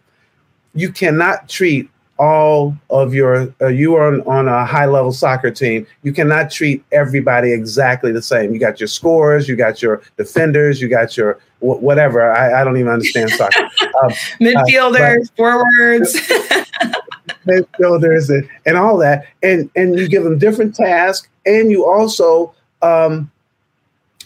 you 0.76 0.94
cannot 0.94 1.50
treat 1.50 1.90
all 2.20 2.76
of 2.90 3.14
your 3.14 3.54
uh, 3.62 3.68
you 3.68 3.96
are 3.96 4.22
on, 4.28 4.48
a 4.48 4.66
high 4.66 4.86
level 4.86 5.12
soccer 5.12 5.52
team. 5.52 5.86
You 6.04 6.14
cannot 6.14 6.50
treat 6.52 6.84
everybody 6.92 7.54
exactly 7.54 8.12
the 8.12 8.22
same. 8.22 8.54
You 8.54 8.60
got 8.60 8.80
your 8.80 8.88
scorers 8.88 9.48
you 9.48 9.56
got 9.56 9.82
your 9.82 10.02
defenders 10.18 10.82
you 10.82 10.88
got 10.88 11.18
your 11.18 11.40
wh- 11.60 11.82
whatever. 11.82 12.32
I, 12.32 12.62
I, 12.62 12.64
don't 12.64 12.78
even 12.78 12.92
understand 12.92 13.30
soccer. 13.32 13.70
Um, 14.04 14.12
midfielders 14.40 15.24
uh, 15.24 15.36
forwards. 15.36 16.14
Midfielders 17.48 18.30
and, 18.30 18.48
and 18.66 18.78
all 18.78 18.98
that. 18.98 19.26
And 19.42 19.70
and 19.76 19.98
you 19.98 20.08
give 20.08 20.24
them 20.24 20.38
different 20.38 20.76
tasks 20.76 21.28
and 21.46 21.72
you 21.72 21.86
also 21.86 22.54
um, 22.82 23.32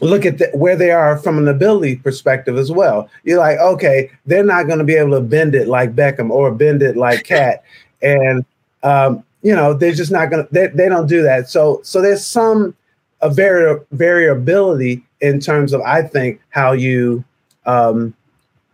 look 0.02 0.26
at 0.26 0.40
the, 0.40 0.50
where 0.54 0.76
they 0.76 0.92
are 0.92 1.18
from 1.18 1.38
an 1.38 1.48
ability 1.48 1.98
perspective 1.98 2.58
as 2.58 2.72
well. 2.72 3.10
You're 3.24 3.40
like, 3.40 3.60
okay, 3.60 4.12
they're 4.26 4.44
not 4.44 4.68
going 4.68 4.80
to 4.80 4.86
be 4.86 4.96
able 4.96 5.12
to 5.12 5.22
bend 5.22 5.56
it 5.56 5.68
like 5.68 5.96
Beckham 5.96 6.30
or 6.30 6.52
bend 6.52 6.82
it 6.82 6.98
like 6.98 7.24
Kat, 7.26 7.64
and 8.02 8.44
um, 8.84 9.24
you 9.42 9.56
know 9.56 9.74
they're 9.74 9.94
just 9.94 10.12
not 10.12 10.30
going 10.30 10.46
to. 10.46 10.54
They, 10.54 10.68
they 10.68 10.90
don't 10.90 11.08
do 11.08 11.22
that. 11.24 11.50
So 11.50 11.82
so 11.84 12.02
there's 12.02 12.26
some 12.26 12.76
a 13.22 13.30
vari- 13.30 13.80
variability 13.92 15.04
in 15.22 15.40
terms 15.40 15.74
of 15.74 15.82
I 15.82 16.02
think 16.02 16.42
how 16.50 16.72
you 16.72 17.24
um, 17.66 18.16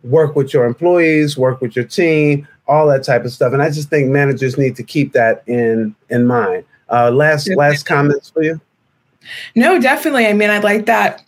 work 0.02 0.34
with 0.34 0.52
your 0.52 0.64
employees, 0.64 1.36
work 1.36 1.60
with 1.60 1.76
your 1.76 1.84
team, 1.84 2.48
all 2.66 2.86
that 2.88 3.04
type 3.04 3.24
of 3.24 3.32
stuff. 3.32 3.52
And 3.52 3.62
I 3.62 3.70
just 3.70 3.90
think 3.90 4.08
managers 4.08 4.56
need 4.56 4.76
to 4.76 4.82
keep 4.82 5.12
that 5.12 5.42
in 5.46 5.94
in 6.10 6.26
mind. 6.26 6.64
Uh, 6.90 7.10
last 7.10 7.48
last 7.54 7.84
comments 7.84 8.30
for 8.30 8.42
you. 8.42 8.60
No, 9.54 9.80
definitely. 9.80 10.26
I 10.26 10.32
mean, 10.32 10.50
I 10.50 10.58
like 10.58 10.86
that 10.86 11.24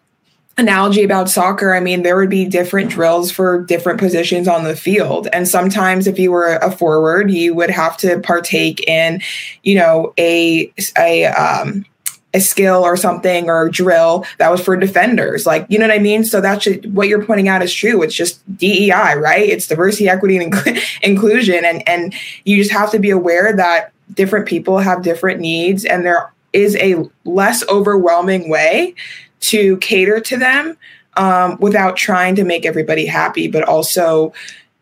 analogy 0.58 1.02
about 1.02 1.28
soccer. 1.30 1.74
I 1.74 1.80
mean, 1.80 2.02
there 2.02 2.16
would 2.16 2.30
be 2.30 2.44
different 2.44 2.90
drills 2.90 3.30
for 3.30 3.62
different 3.62 3.98
positions 3.98 4.46
on 4.46 4.64
the 4.64 4.76
field. 4.76 5.28
And 5.32 5.48
sometimes 5.48 6.06
if 6.06 6.18
you 6.18 6.30
were 6.30 6.56
a 6.56 6.70
forward, 6.70 7.30
you 7.30 7.54
would 7.54 7.70
have 7.70 7.96
to 7.98 8.20
partake 8.20 8.86
in, 8.88 9.22
you 9.62 9.74
know, 9.76 10.12
a 10.18 10.72
a 10.98 11.26
um 11.26 11.84
a 12.32 12.40
skill 12.40 12.84
or 12.84 12.96
something 12.96 13.48
or 13.50 13.66
a 13.66 13.70
drill 13.70 14.24
that 14.38 14.50
was 14.50 14.60
for 14.60 14.76
defenders. 14.76 15.46
Like, 15.46 15.66
you 15.68 15.78
know 15.78 15.88
what 15.88 15.94
I 15.94 15.98
mean? 15.98 16.24
So 16.24 16.40
that's 16.40 16.66
what 16.86 17.08
you're 17.08 17.24
pointing 17.24 17.48
out 17.48 17.62
is 17.62 17.74
true. 17.74 18.02
It's 18.02 18.14
just 18.14 18.40
DEI, 18.56 19.16
right? 19.16 19.48
It's 19.48 19.66
diversity, 19.66 20.08
equity, 20.08 20.36
and 20.36 20.54
inclusion. 21.02 21.64
And, 21.64 21.88
and 21.88 22.14
you 22.44 22.56
just 22.56 22.70
have 22.70 22.92
to 22.92 23.00
be 23.00 23.10
aware 23.10 23.52
that 23.56 23.92
different 24.14 24.46
people 24.46 24.78
have 24.78 25.02
different 25.02 25.40
needs 25.40 25.84
and 25.84 26.04
there 26.04 26.32
is 26.52 26.76
a 26.76 27.04
less 27.24 27.66
overwhelming 27.68 28.48
way 28.48 28.94
to 29.40 29.76
cater 29.78 30.20
to 30.20 30.36
them 30.36 30.76
um, 31.16 31.56
without 31.60 31.96
trying 31.96 32.34
to 32.36 32.44
make 32.44 32.64
everybody 32.64 33.06
happy, 33.06 33.48
but 33.48 33.62
also 33.64 34.32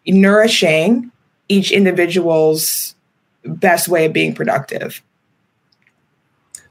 nourishing 0.07 1.11
each 1.49 1.71
individual's 1.71 2.95
best 3.45 3.89
way 3.89 4.07
of 4.07 4.13
being 4.13 4.35
productive. 4.35 5.03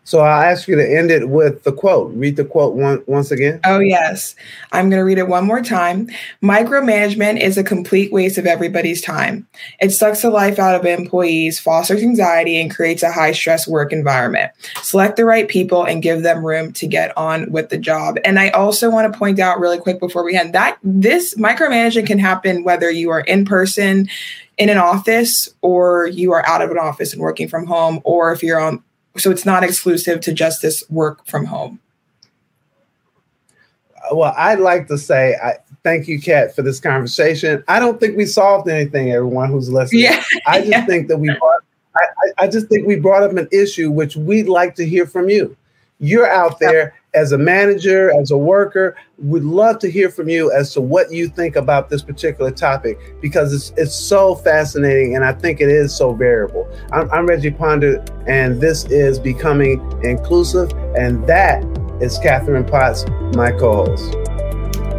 So 0.08 0.20
I'll 0.20 0.42
ask 0.42 0.70
you 0.70 0.78
to 0.78 0.98
end 0.98 1.12
it 1.12 1.28
with 1.28 1.64
the 1.64 1.74
quote. 1.74 2.14
Read 2.14 2.38
the 2.38 2.46
quote 2.46 2.76
one, 2.76 3.04
once 3.08 3.30
again. 3.30 3.60
Oh, 3.66 3.80
yes. 3.80 4.36
I'm 4.72 4.90
going 4.90 5.02
to 5.02 5.04
read 5.04 5.18
it 5.18 5.28
one 5.28 5.46
more 5.46 5.62
time. 5.62 6.08
Micromanagement 6.42 7.42
is 7.42 7.58
a 7.58 7.64
complete 7.64 8.14
waste 8.14 8.38
of 8.38 8.46
everybody's 8.46 9.02
time. 9.02 9.46
It 9.82 9.90
sucks 9.90 10.22
the 10.22 10.30
life 10.30 10.60
out 10.60 10.76
of 10.76 10.86
employees, 10.86 11.60
fosters 11.60 12.02
anxiety, 12.02 12.58
and 12.62 12.74
creates 12.74 13.04
a 13.04 13.12
high 13.12 13.34
stress 13.34 13.68
work 13.68 13.92
environment. 13.92 14.54
Select 14.82 15.18
the 15.18 15.26
right 15.26 15.50
people 15.50 15.84
and 15.84 16.02
give 16.02 16.24
them 16.24 16.46
room 16.46 16.72
to 16.72 16.88
get 16.88 17.12
on 17.18 17.52
with 17.52 17.68
the 17.68 17.78
job. 17.78 18.18
And 18.24 18.40
I 18.40 18.52
also 18.52 18.90
want 18.90 19.12
to 19.12 19.20
point 19.20 19.40
out 19.40 19.60
really 19.60 19.78
quick 19.78 20.00
before 20.00 20.24
we 20.24 20.38
end 20.38 20.54
that 20.54 20.78
this 20.84 21.36
micromanagement 21.36 22.08
can 22.08 22.18
happen 22.18 22.64
whether 22.64 22.90
you 22.90 23.10
are 23.10 23.20
in 23.20 23.44
person, 23.44 24.08
in 24.58 24.70
an 24.70 24.78
office 24.78 25.50
or 25.62 26.08
you 26.08 26.32
are 26.32 26.48
out 26.48 26.62
of 26.62 26.72
an 26.72 26.78
office 26.78 27.14
and 27.14 27.22
working 27.22 27.48
from 27.48 27.68
home 27.68 28.00
or 28.04 28.32
if 28.32 28.42
you're 28.42 28.60
on 28.60 28.82
so 29.20 29.32
it's 29.32 29.46
not 29.46 29.64
exclusive 29.64 30.20
to 30.22 30.34
just 30.34 30.62
this 30.62 30.84
work 30.90 31.26
from 31.26 31.46
home. 31.46 31.80
Uh, 33.96 34.16
well, 34.16 34.34
I'd 34.38 34.60
like 34.60 34.88
to 34.88 34.98
say 34.98 35.36
I 35.42 35.58
thank 35.84 36.08
you, 36.08 36.20
Kat, 36.20 36.56
for 36.56 36.62
this 36.62 36.80
conversation. 36.80 37.64
I 37.68 37.80
don't 37.80 38.00
think 38.00 38.18
we 38.18 38.26
solved 38.26 38.70
anything, 38.70 39.12
everyone 39.12 39.50
who's 39.52 39.70
listening. 39.70 40.04
Yeah. 40.04 40.24
I 40.46 40.60
just 40.60 40.70
yeah. 40.72 40.86
think 40.86 41.08
that 41.08 41.18
we 41.18 41.28
brought, 41.40 41.62
I, 41.96 42.46
I 42.46 42.48
just 42.48 42.68
think 42.68 42.88
we 42.88 42.98
brought 42.98 43.24
up 43.24 43.32
an 43.32 43.48
issue 43.52 43.92
which 43.92 44.16
we'd 44.16 44.50
like 44.50 44.76
to 44.76 44.86
hear 44.86 45.06
from 45.06 45.30
you. 45.30 45.56
You're 46.00 46.30
out 46.30 46.60
there 46.60 46.94
as 47.18 47.32
a 47.32 47.38
manager, 47.38 48.12
as 48.20 48.30
a 48.30 48.38
worker, 48.38 48.96
we'd 49.18 49.42
love 49.42 49.80
to 49.80 49.90
hear 49.90 50.10
from 50.12 50.30
you 50.30 50.52
as 50.52 50.72
to 50.74 50.82
what 50.82 51.12
you 51.12 51.28
think 51.28 51.56
about 51.56 51.90
this 51.90 52.04
particular 52.04 52.52
topic 52.52 53.00
because 53.22 53.52
it's 53.54 53.74
it's 53.76 53.96
so 53.96 54.36
fascinating 54.36 55.16
and 55.16 55.26
I 55.26 55.34
think 55.34 55.60
it 55.60 55.70
is 55.70 55.96
so 55.96 56.14
variable. 56.14 56.70
I'm, 56.92 57.10
I'm 57.12 57.26
Reggie 57.26 57.50
Ponder, 57.50 58.06
and 58.28 58.62
this 58.62 58.86
is 58.86 59.18
Becoming 59.18 59.82
Inclusive, 60.04 60.72
and 60.96 61.26
that 61.28 61.64
is 62.00 62.20
Catherine 62.20 62.66
Potts, 62.66 63.04
my 63.36 63.52
co-host. 63.52 64.12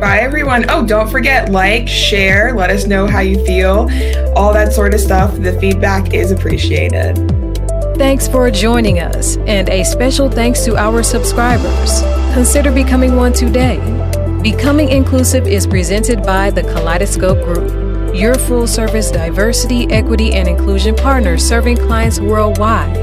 Bye, 0.01 0.19
everyone. 0.19 0.65
Oh, 0.69 0.85
don't 0.85 1.09
forget, 1.09 1.51
like, 1.51 1.87
share, 1.87 2.53
let 2.53 2.71
us 2.71 2.87
know 2.87 3.07
how 3.07 3.21
you 3.21 3.45
feel, 3.47 3.89
all 4.37 4.53
that 4.53 4.73
sort 4.73 4.93
of 4.95 5.01
stuff. 5.01 5.37
The 5.37 5.59
feedback 5.61 6.15
is 6.15 6.33
appreciated. 6.33 7.38
Thanks 7.99 8.29
for 8.29 8.49
joining 8.49 9.01
us, 9.01 9.37
and 9.39 9.69
a 9.69 9.83
special 9.83 10.31
thanks 10.31 10.65
to 10.65 10.77
our 10.77 11.03
subscribers. 11.03 12.01
Consider 12.33 12.71
becoming 12.71 13.17
one 13.17 13.33
today. 13.33 13.79
Becoming 14.41 14.91
Inclusive 14.91 15.49
is 15.49 15.67
presented 15.67 16.23
by 16.23 16.53
the 16.53 16.63
Kaleidoscope 16.63 17.45
Group, 17.45 18.15
your 18.15 18.37
full 18.37 18.69
service 18.69 19.11
diversity, 19.11 19.91
equity, 19.91 20.35
and 20.35 20.47
inclusion 20.47 20.95
partner 20.95 21.37
serving 21.37 21.77
clients 21.77 22.21
worldwide. 22.21 22.97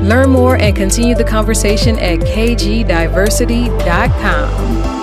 Learn 0.00 0.30
more 0.30 0.56
and 0.56 0.74
continue 0.74 1.14
the 1.14 1.24
conversation 1.24 1.98
at 1.98 2.20
kgdiversity.com. 2.20 4.97